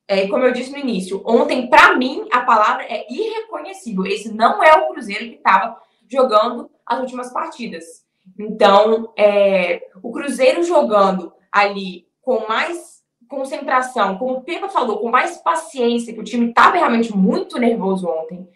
[0.07, 4.05] é, como eu disse no início, ontem, para mim, a palavra é irreconhecível.
[4.05, 8.05] Esse não é o Cruzeiro que estava jogando as últimas partidas.
[8.39, 15.37] Então, é, o Cruzeiro jogando ali com mais concentração, como o Pepa falou, com mais
[15.37, 18.47] paciência, que o time estava realmente muito nervoso ontem.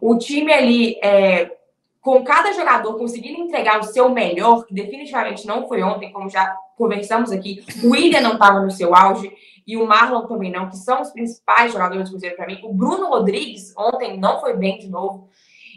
[0.00, 1.56] O time ali, é,
[2.00, 6.54] com cada jogador conseguindo entregar o seu melhor, que definitivamente não foi ontem, como já
[6.76, 9.32] conversamos aqui, o William não estava no seu auge
[9.66, 12.60] e o Marlon também não, que são os principais jogadores do Cruzeiro para mim.
[12.64, 15.28] O Bruno Rodrigues ontem não foi bem de novo.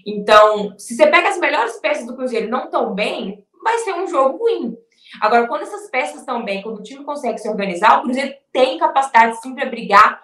[0.05, 4.07] Então, se você pega as melhores peças do Cruzeiro não tão bem, vai ser um
[4.07, 4.77] jogo ruim.
[5.19, 8.77] Agora, quando essas peças estão bem, quando o time consegue se organizar, o Cruzeiro tem
[8.77, 10.21] capacidade sim para brigar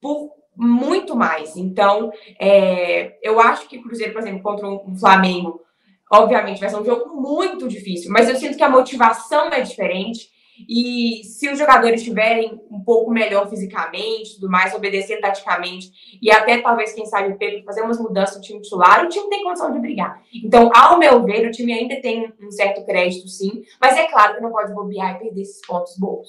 [0.00, 1.56] por muito mais.
[1.56, 5.62] Então, é, eu acho que o Cruzeiro, por exemplo, contra um Flamengo,
[6.10, 10.30] obviamente vai ser um jogo muito difícil, mas eu sinto que a motivação é diferente.
[10.68, 16.60] E se os jogadores estiverem um pouco melhor fisicamente, tudo mais, obedecer taticamente, e até
[16.60, 19.80] talvez, quem sabe, Pedro, fazer umas mudanças no time titular, o time tem condição de
[19.80, 20.22] brigar.
[20.44, 24.36] Então, ao meu ver, o time ainda tem um certo crédito, sim, mas é claro
[24.36, 26.28] que não pode bobear e perder esses pontos bons.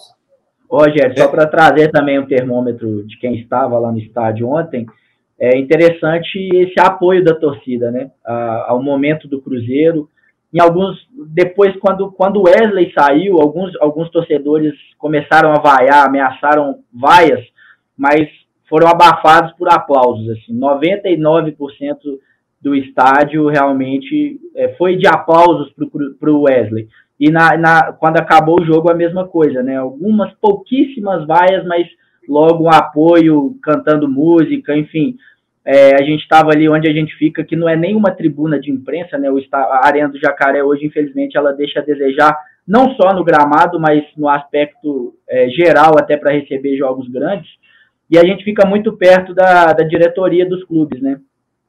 [0.69, 4.88] Rogério, só para trazer também o termômetro de quem estava lá no estádio ontem,
[5.39, 8.09] é interessante esse apoio da torcida, né?
[8.25, 10.09] Ao momento do Cruzeiro,
[10.53, 10.97] em alguns
[11.29, 17.43] depois quando quando Wesley saiu, alguns alguns torcedores começaram a vaiar, ameaçaram vaias,
[17.97, 18.29] mas
[18.69, 20.57] foram abafados por aplausos assim.
[20.57, 21.55] 99%
[22.61, 25.73] do estádio realmente é, foi de aplausos
[26.19, 26.87] para o Wesley.
[27.19, 29.77] E na, na, quando acabou o jogo, a mesma coisa, né?
[29.77, 31.87] Algumas pouquíssimas vaias, mas
[32.27, 35.17] logo um apoio, cantando música, enfim.
[35.65, 38.69] É, a gente estava ali onde a gente fica, que não é nenhuma tribuna de
[38.69, 39.32] imprensa, né?
[39.32, 43.80] O, a Arena do Jacaré hoje, infelizmente, ela deixa a desejar, não só no gramado,
[43.80, 47.49] mas no aspecto é, geral, até para receber jogos grandes.
[48.10, 51.17] E a gente fica muito perto da, da diretoria dos clubes, né?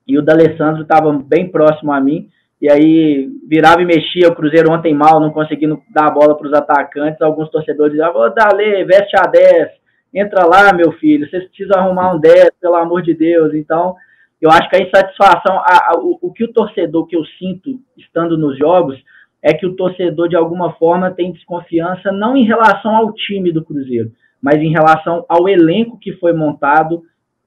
[0.06, 2.28] E o D'Alessandro estava bem próximo a mim,
[2.60, 6.46] e aí virava e mexia, o Cruzeiro ontem mal, não conseguindo dar a bola para
[6.46, 9.68] os atacantes, alguns torcedores diziam, ô Dale, veste a 10,
[10.14, 13.52] entra lá, meu filho, vocês precisam arrumar um 10, pelo amor de Deus.
[13.52, 13.96] Então,
[14.40, 17.80] eu acho que a insatisfação, a, a, o, o, que o torcedor que eu sinto
[17.96, 18.96] estando nos jogos,
[19.42, 23.64] é que o torcedor, de alguma forma, tem desconfiança, não em relação ao time do
[23.64, 27.02] Cruzeiro, mas em relação ao elenco que foi montado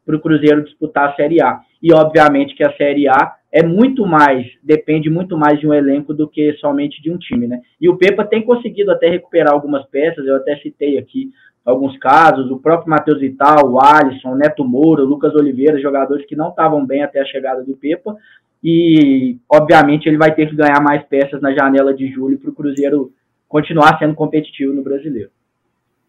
[0.05, 1.59] para o Cruzeiro disputar a Série A.
[1.81, 6.13] E, obviamente, que a Série A é muito mais, depende muito mais de um elenco
[6.13, 7.61] do que somente de um time, né?
[7.79, 11.31] E o Pepa tem conseguido até recuperar algumas peças, eu até citei aqui
[11.69, 16.25] alguns casos, o próprio Matheus Vital, o Alisson, o Neto Moura, o Lucas Oliveira, jogadores
[16.25, 18.15] que não estavam bem até a chegada do Pepa,
[18.63, 22.53] e, obviamente, ele vai ter que ganhar mais peças na janela de julho para o
[22.53, 23.11] Cruzeiro
[23.47, 25.29] continuar sendo competitivo no brasileiro.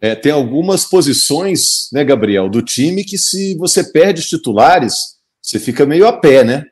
[0.01, 5.59] É, tem algumas posições, né, Gabriel, do time que se você perde os titulares, você
[5.59, 6.67] fica meio a pé, né?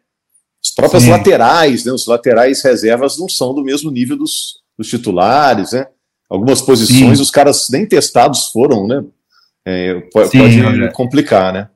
[0.64, 1.11] As próprias Sim.
[1.11, 1.92] laterais, né?
[1.92, 5.87] Os laterais reservas não são do mesmo nível dos, dos titulares, né?
[6.28, 7.22] Algumas posições Sim.
[7.22, 9.04] os caras nem testados foram, né?
[9.64, 11.68] É, pode, Sim, pode complicar, né?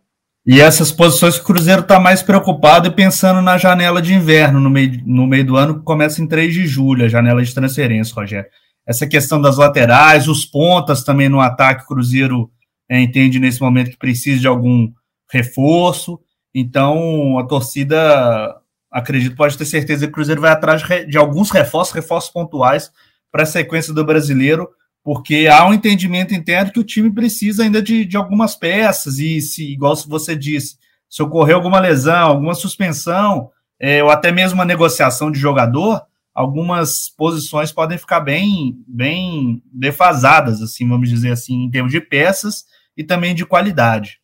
[0.47, 4.59] E essas posições que o Cruzeiro está mais preocupado e pensando na janela de inverno
[4.59, 7.55] no meio, no meio do ano, que começa em 3 de julho, a janela de
[7.55, 8.49] transferência, Rogério.
[8.87, 12.51] Essa questão das laterais, os pontas também no ataque, o Cruzeiro
[12.89, 14.91] é, entende nesse momento que precisa de algum
[15.31, 16.19] reforço.
[16.55, 18.57] Então, a torcida,
[18.91, 22.91] acredito, pode ter certeza que o Cruzeiro vai atrás de alguns reforços, reforços pontuais,
[23.31, 24.69] para a sequência do brasileiro,
[25.03, 29.41] porque há um entendimento interno que o time precisa ainda de, de algumas peças, e
[29.41, 30.77] se, igual você disse,
[31.09, 36.03] se ocorrer alguma lesão, alguma suspensão, é, ou até mesmo uma negociação de jogador,
[36.35, 42.65] algumas posições podem ficar bem, bem defasadas, assim, vamos dizer assim, em termos de peças
[42.97, 44.21] e também de qualidade.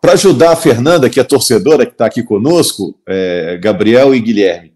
[0.00, 4.75] Para ajudar a Fernanda, que é torcedora, que está aqui conosco, é, Gabriel e Guilherme,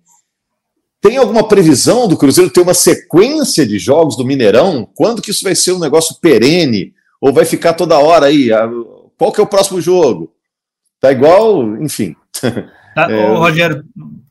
[1.00, 4.88] tem alguma previsão do Cruzeiro ter uma sequência de jogos do Mineirão?
[4.94, 6.92] Quando que isso vai ser um negócio perene?
[7.20, 8.52] Ou vai ficar toda hora aí?
[8.52, 8.68] Ah,
[9.16, 10.32] qual que é o próximo jogo?
[11.00, 12.14] Tá igual, enfim.
[12.92, 13.84] Tá, é, Rogério,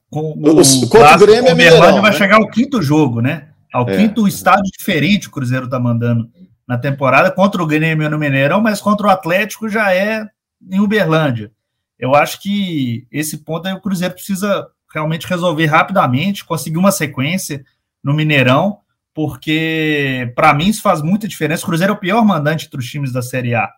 [0.10, 2.18] com, o, contra o Grêmio é Mineirão, vai né?
[2.18, 3.48] chegar ao quinto jogo, né?
[3.72, 3.96] Ao é.
[3.96, 6.30] quinto estádio diferente o Cruzeiro tá mandando
[6.68, 10.28] na temporada contra o Grêmio no Mineirão, mas contra o Atlético já é
[10.70, 11.52] em Uberlândia.
[11.98, 17.64] Eu acho que esse ponto aí o Cruzeiro precisa realmente resolver rapidamente, conseguir uma sequência
[18.04, 18.80] no Mineirão,
[19.14, 21.64] porque para mim isso faz muita diferença.
[21.64, 23.70] O Cruzeiro é o pior mandante entre os times da Série A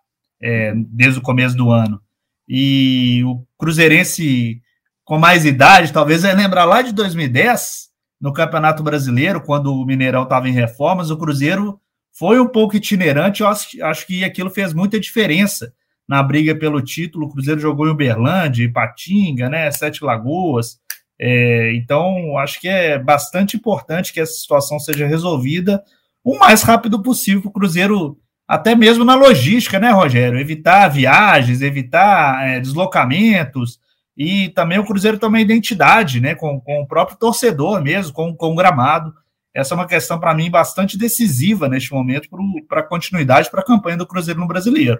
[0.41, 2.02] é, desde o começo do ano.
[2.47, 4.62] E o Cruzeirense
[5.04, 10.24] com mais idade, talvez é lembrar lá de 2010, no Campeonato Brasileiro, quando o Mineirão
[10.24, 11.82] estava em reformas, o Cruzeiro
[12.13, 13.41] foi um pouco itinerante.
[13.41, 15.74] Eu acho, acho que aquilo fez muita diferença
[16.08, 17.26] na briga pelo título.
[17.26, 20.80] O Cruzeiro jogou em Uberlândia, Ipatinga, né, Sete Lagoas.
[21.23, 25.84] É, então, acho que é bastante importante que essa situação seja resolvida
[26.23, 30.39] o mais rápido possível para o Cruzeiro, até mesmo na logística, né, Rogério?
[30.39, 33.79] Evitar viagens, evitar é, deslocamentos,
[34.17, 38.36] e também o Cruzeiro tem uma identidade, né, com, com o próprio torcedor mesmo, com,
[38.36, 39.13] com o gramado.
[39.53, 42.27] Essa é uma questão, para mim, bastante decisiva neste momento
[42.67, 44.99] para a continuidade, para a campanha do Cruzeiro no brasileiro.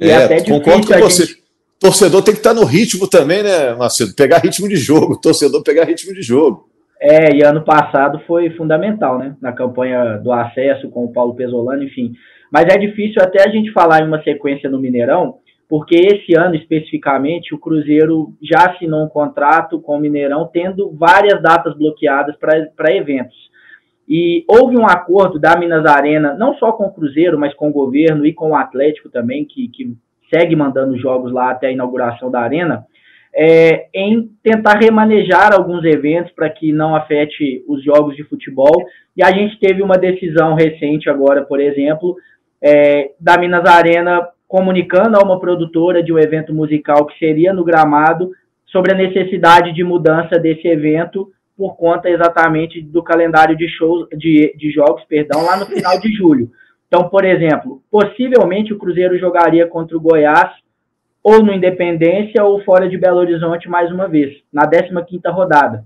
[0.00, 1.26] É, concordo com você.
[1.26, 1.43] Gente
[1.84, 4.14] torcedor tem que estar no ritmo também, né, Macedo?
[4.16, 6.66] Pegar ritmo de jogo, torcedor pegar ritmo de jogo.
[6.98, 9.36] É, e ano passado foi fundamental, né?
[9.38, 12.14] Na campanha do acesso com o Paulo Pesolano, enfim.
[12.50, 15.34] Mas é difícil até a gente falar em uma sequência no Mineirão,
[15.68, 21.42] porque esse ano especificamente o Cruzeiro já assinou um contrato com o Mineirão, tendo várias
[21.42, 23.36] datas bloqueadas para eventos.
[24.08, 27.72] E houve um acordo da Minas Arena, não só com o Cruzeiro, mas com o
[27.72, 29.94] governo e com o Atlético também, que, que
[30.34, 32.84] segue mandando jogos lá até a inauguração da arena,
[33.36, 38.74] é, em tentar remanejar alguns eventos para que não afete os jogos de futebol.
[39.16, 42.16] E a gente teve uma decisão recente agora, por exemplo,
[42.62, 47.64] é, da Minas Arena comunicando a uma produtora de um evento musical que seria no
[47.64, 48.30] gramado
[48.66, 54.54] sobre a necessidade de mudança desse evento por conta exatamente do calendário de shows de,
[54.56, 56.50] de jogos, perdão, lá no final de julho.
[56.94, 60.52] Então, por exemplo, possivelmente o Cruzeiro jogaria contra o Goiás
[61.24, 65.84] ou no Independência ou fora de Belo Horizonte mais uma vez, na 15ª rodada.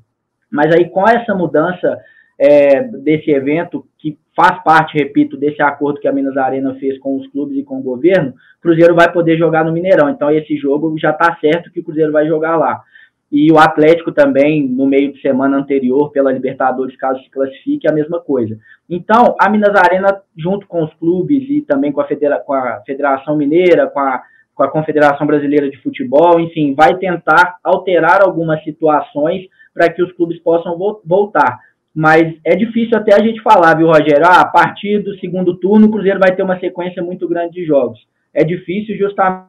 [0.53, 1.99] Mas aí com essa mudança
[2.39, 7.17] é, desse evento, que faz parte, repito, desse acordo que a Minas Arena fez com
[7.17, 10.11] os clubes e com o governo, o Cruzeiro vai poder jogar no Mineirão.
[10.11, 12.83] Então esse jogo já está certo que o Cruzeiro vai jogar lá
[13.31, 17.93] e o Atlético também, no meio de semana anterior, pela Libertadores, caso se classifique, a
[17.93, 18.59] mesma coisa.
[18.89, 22.83] Então, a Minas Arena, junto com os clubes e também com a, Federa com a
[22.87, 24.23] Federação Mineira, com a,
[24.55, 30.11] com a Confederação Brasileira de Futebol, enfim, vai tentar alterar algumas situações para que os
[30.13, 31.59] clubes possam vo voltar.
[31.95, 34.25] Mas é difícil até a gente falar, viu, Rogério?
[34.25, 37.67] Ah, a partir do segundo turno, o Cruzeiro vai ter uma sequência muito grande de
[37.67, 37.99] jogos.
[38.33, 39.49] É difícil justamente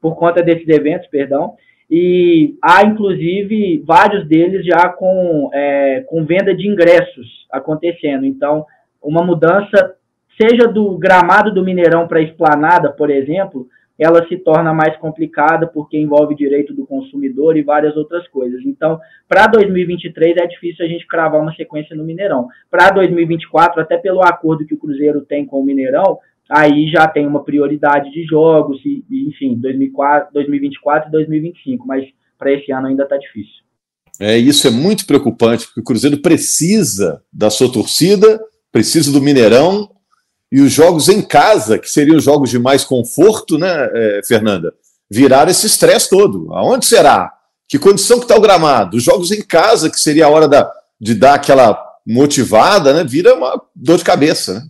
[0.00, 1.54] por conta desses eventos, perdão,
[1.96, 8.26] e há inclusive vários deles já com, é, com venda de ingressos acontecendo.
[8.26, 8.66] Então,
[9.00, 9.94] uma mudança,
[10.36, 15.68] seja do gramado do Mineirão para a esplanada, por exemplo, ela se torna mais complicada
[15.68, 18.60] porque envolve direito do consumidor e várias outras coisas.
[18.66, 22.48] Então, para 2023 é difícil a gente cravar uma sequência no Mineirão.
[22.68, 26.18] Para 2024, até pelo acordo que o Cruzeiro tem com o Mineirão,
[26.50, 31.86] aí já tem uma prioridade de jogos, e, enfim, 2004, 2024 e 2025.
[31.86, 32.04] Mas
[32.38, 33.64] para esse ano ainda está difícil.
[34.20, 38.40] É, isso é muito preocupante, porque o Cruzeiro precisa da sua torcida,
[38.70, 39.90] precisa do Mineirão,
[40.52, 44.72] e os jogos em casa, que seriam jogos de mais conforto, né, é, Fernanda?
[45.10, 46.54] Viraram esse estresse todo.
[46.54, 47.32] Aonde será?
[47.68, 48.96] Que condição que está o gramado?
[48.96, 50.70] Os jogos em casa, que seria a hora da,
[51.00, 51.76] de dar aquela
[52.06, 53.04] motivada, né?
[53.04, 54.62] Vira uma dor de cabeça, né?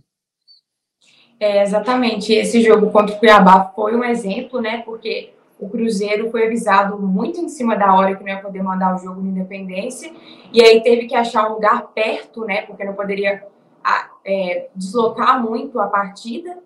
[1.44, 2.32] É, exatamente.
[2.32, 4.78] Esse jogo contra o Cuiabá foi um exemplo, né?
[4.78, 8.94] Porque o Cruzeiro foi avisado muito em cima da hora que não ia poder mandar
[8.94, 10.10] o jogo no Independência,
[10.50, 12.62] e aí teve que achar um lugar perto, né?
[12.62, 13.46] Porque não poderia
[14.24, 16.56] é, deslocar muito a partida,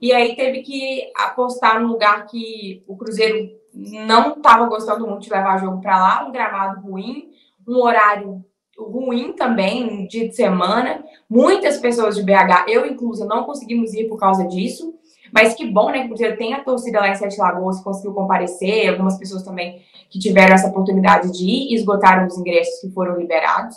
[0.00, 5.30] e aí teve que apostar num lugar que o Cruzeiro não estava gostando muito de
[5.30, 7.30] levar jogo para lá, um gramado ruim,
[7.66, 8.44] um horário
[8.84, 11.04] ruim também, dia de semana.
[11.28, 14.94] Muitas pessoas de BH, eu incluso, não conseguimos ir por causa disso.
[15.32, 16.08] Mas que bom, né?
[16.08, 20.18] Que o tem a torcida lá em Sete Lagoas conseguiu comparecer, algumas pessoas também que
[20.18, 23.76] tiveram essa oportunidade de ir esgotaram os ingressos que foram liberados.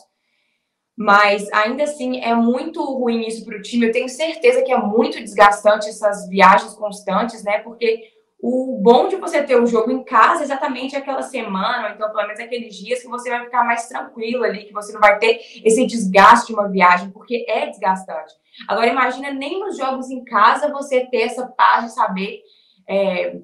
[0.95, 3.87] Mas ainda assim é muito ruim isso para o time.
[3.87, 7.59] Eu tenho certeza que é muito desgastante essas viagens constantes, né?
[7.59, 8.12] Porque
[8.45, 12.11] o bom de você ter o jogo em casa é exatamente aquela semana, ou então
[12.11, 15.17] pelo menos aqueles dias que você vai ficar mais tranquilo ali, que você não vai
[15.17, 18.33] ter esse desgaste de uma viagem, porque é desgastante.
[18.67, 22.41] Agora imagina nem nos jogos em casa você ter essa paz de saber
[22.85, 23.37] é,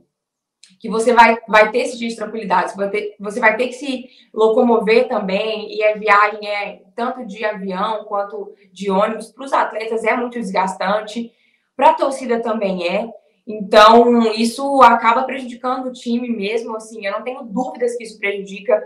[0.82, 3.68] que você vai, vai ter esse dia de tranquilidade, você vai, ter, você vai ter
[3.68, 9.46] que se locomover também, e a viagem é tanto de avião quanto de ônibus, para
[9.46, 11.32] os atletas é muito desgastante,
[11.74, 13.10] para a torcida também é.
[13.50, 18.80] Então, isso acaba prejudicando o time mesmo, assim, eu não tenho dúvidas que isso prejudica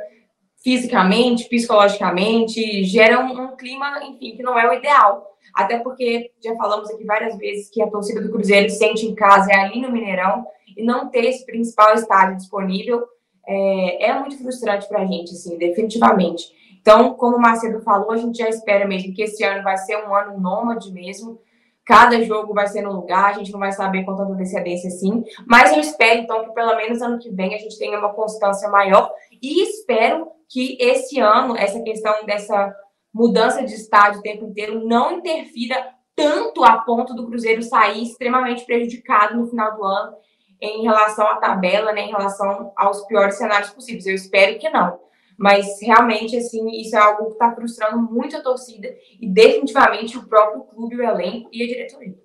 [0.63, 5.35] fisicamente, psicologicamente, gera um, um, clima, enfim, que não é o ideal.
[5.53, 9.13] Até porque já falamos aqui várias vezes que a torcida do Cruzeiro se sente em
[9.13, 10.47] casa é ali no Mineirão
[10.77, 13.03] e não ter esse principal estádio disponível
[13.45, 16.53] é, é muito frustrante para a gente, assim, definitivamente.
[16.79, 19.97] Então, como o Macedo falou, a gente já espera mesmo que esse ano vai ser
[19.97, 21.37] um ano nômade mesmo,
[21.85, 25.23] Cada jogo vai ser no lugar, a gente não vai saber com tanta antecedência assim.
[25.45, 28.69] Mas eu espero, então, que pelo menos ano que vem a gente tenha uma constância
[28.69, 29.11] maior.
[29.41, 32.73] E espero que esse ano, essa questão dessa
[33.13, 38.65] mudança de estádio o tempo inteiro não interfira tanto a ponto do Cruzeiro sair extremamente
[38.65, 40.15] prejudicado no final do ano
[40.61, 44.05] em relação à tabela, né, em relação aos piores cenários possíveis.
[44.05, 44.99] Eu espero que não.
[45.37, 50.23] Mas realmente, assim, isso é algo que está frustrando muito a torcida e definitivamente o
[50.23, 52.15] próprio clube, o elenco e a diretoria.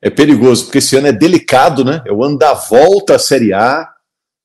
[0.00, 2.02] É perigoso, porque esse ano é delicado, né?
[2.06, 3.88] É o ano da volta à Série A,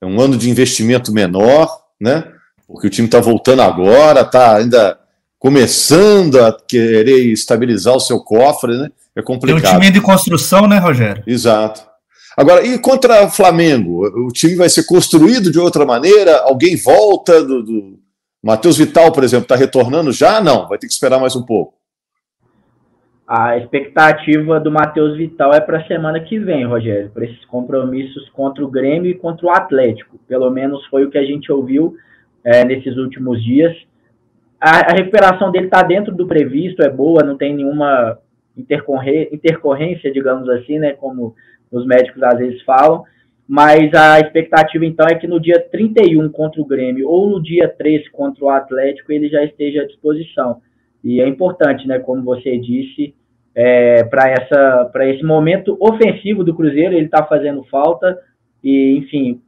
[0.01, 1.69] é um ano de investimento menor,
[1.99, 2.31] né?
[2.65, 4.99] Porque o time está voltando agora, está ainda
[5.37, 8.89] começando a querer estabilizar o seu cofre, né?
[9.15, 9.61] É complicado.
[9.61, 11.23] Tem um time de construção, né, Rogério?
[11.25, 11.88] Exato.
[12.39, 14.07] Agora, e contra o Flamengo?
[14.25, 16.39] O time vai ser construído de outra maneira?
[16.43, 17.61] Alguém volta do.
[17.61, 17.99] do...
[18.41, 20.39] Matheus Vital, por exemplo, está retornando já?
[20.39, 21.73] Não, vai ter que esperar mais um pouco.
[23.27, 28.29] A expectativa do Matheus Vital é para a semana que vem, Rogério, para esses compromissos
[28.29, 30.17] contra o Grêmio e contra o Atlético.
[30.25, 31.97] Pelo menos foi o que a gente ouviu
[32.41, 33.75] é, nesses últimos dias.
[34.61, 38.17] A, a recuperação dele está dentro do previsto, é boa, não tem nenhuma
[38.55, 41.35] intercorrência, digamos assim, né, como
[41.71, 43.03] os médicos às vezes falam,
[43.47, 47.67] mas a expectativa então é que no dia 31 contra o Grêmio ou no dia
[47.67, 50.61] 3 contra o Atlético ele já esteja à disposição.
[51.03, 53.15] E é importante, né, como você disse,
[53.55, 58.19] é, para esse momento ofensivo do Cruzeiro, ele está fazendo falta
[58.63, 59.41] e enfim,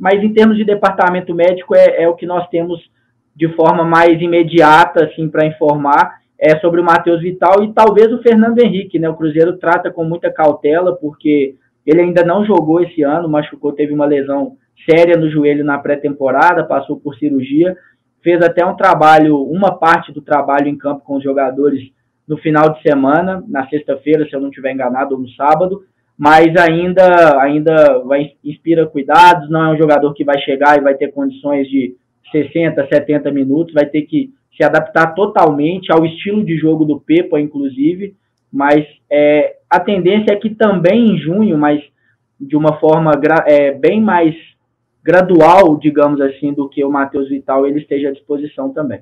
[0.00, 2.80] mas em termos de departamento médico é, é o que nós temos
[3.34, 8.20] de forma mais imediata assim para informar é sobre o Matheus Vital e talvez o
[8.20, 9.08] Fernando Henrique, né?
[9.08, 11.54] O Cruzeiro trata com muita cautela porque
[11.86, 14.56] ele ainda não jogou esse ano, machucou, teve uma lesão
[14.90, 17.76] séria no joelho na pré-temporada, passou por cirurgia,
[18.24, 21.80] fez até um trabalho, uma parte do trabalho em campo com os jogadores
[22.26, 25.84] no final de semana, na sexta-feira, se eu não estiver enganado, ou no sábado,
[26.18, 30.94] mas ainda ainda vai inspira cuidados, não é um jogador que vai chegar e vai
[30.96, 31.94] ter condições de
[32.32, 37.40] 60, 70 minutos, vai ter que se adaptar totalmente ao estilo de jogo do Pepa,
[37.40, 38.14] inclusive,
[38.52, 41.82] mas é, a tendência é que também em junho, mas
[42.38, 43.12] de uma forma
[43.46, 44.34] é, bem mais
[45.02, 49.00] gradual, digamos assim, do que o Matheus Vital, ele esteja à disposição também.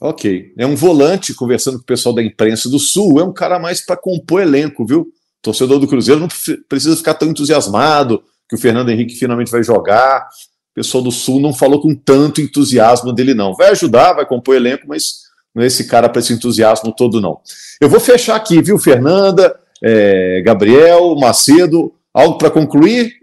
[0.00, 0.52] Ok.
[0.56, 3.84] É um volante, conversando com o pessoal da imprensa do Sul, é um cara mais
[3.84, 5.08] para compor elenco, viu?
[5.42, 6.28] Torcedor do Cruzeiro não
[6.68, 10.26] precisa ficar tão entusiasmado que o Fernando Henrique finalmente vai jogar.
[10.72, 13.54] O pessoal do Sul não falou com tanto entusiasmo dele, não.
[13.54, 17.40] Vai ajudar, vai compor elenco, mas não é esse cara para esse entusiasmo todo, não.
[17.80, 23.14] Eu vou fechar aqui, viu, Fernanda, é, Gabriel, Macedo, algo para concluir?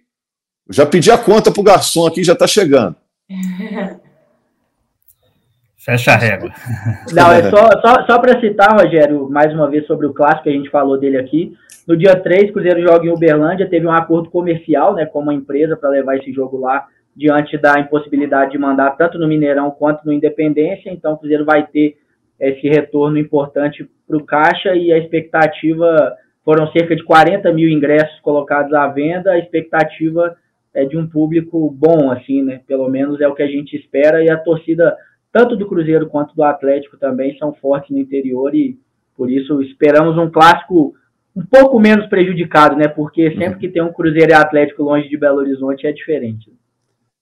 [0.69, 2.95] Já pedi a conta para o garçom aqui, já está chegando.
[5.87, 6.51] Fecha a régua.
[7.13, 10.49] Não, é só, só, só para citar, Rogério, mais uma vez sobre o clássico que
[10.49, 11.55] a gente falou dele aqui.
[11.87, 15.77] No dia 3, Cruzeiro joga em Uberlândia, teve um acordo comercial né, com uma empresa
[15.77, 16.85] para levar esse jogo lá,
[17.18, 20.91] diante da impossibilidade de mandar tanto no Mineirão quanto no Independência.
[20.91, 21.97] Então, o Cruzeiro vai ter
[22.39, 26.15] esse retorno importante para o Caixa e a expectativa
[26.45, 29.32] foram cerca de 40 mil ingressos colocados à venda.
[29.32, 30.38] A expectativa
[30.76, 32.61] é de um público bom, assim, né?
[32.68, 34.95] Pelo menos é o que a gente espera e a torcida
[35.34, 38.78] tanto do Cruzeiro quanto do Atlético também são fortes no interior e
[39.15, 40.93] por isso esperamos um clássico
[41.36, 42.88] um pouco menos prejudicado, né?
[42.88, 43.59] Porque sempre uhum.
[43.59, 46.51] que tem um Cruzeiro e Atlético longe de Belo Horizonte é diferente.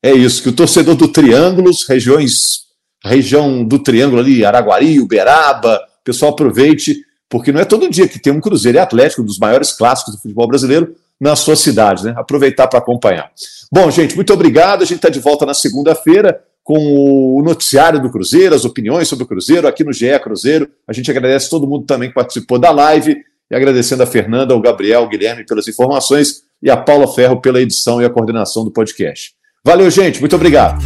[0.04, 2.66] É isso, que o torcedor do Triângulos, regiões,
[3.04, 6.96] região do Triângulo ali, Araguari, Uberaba, o pessoal aproveite,
[7.30, 10.16] porque não é todo dia que tem um Cruzeiro e Atlético, um dos maiores clássicos
[10.16, 12.14] do futebol brasileiro, na sua cidade, né?
[12.18, 13.32] Aproveitar para acompanhar.
[13.72, 14.82] Bom, gente, muito obrigado.
[14.82, 19.24] A gente está de volta na segunda-feira com o noticiário do Cruzeiro, as opiniões sobre
[19.24, 20.70] o Cruzeiro aqui no GE Cruzeiro.
[20.88, 23.18] A gente agradece todo mundo também que participou da live
[23.50, 27.62] e agradecendo a Fernanda, ao Gabriel, ao Guilherme pelas informações e a Paula Ferro pela
[27.62, 29.36] edição e a coordenação do podcast.
[29.66, 30.20] Valeu, gente.
[30.20, 30.78] Muito obrigado.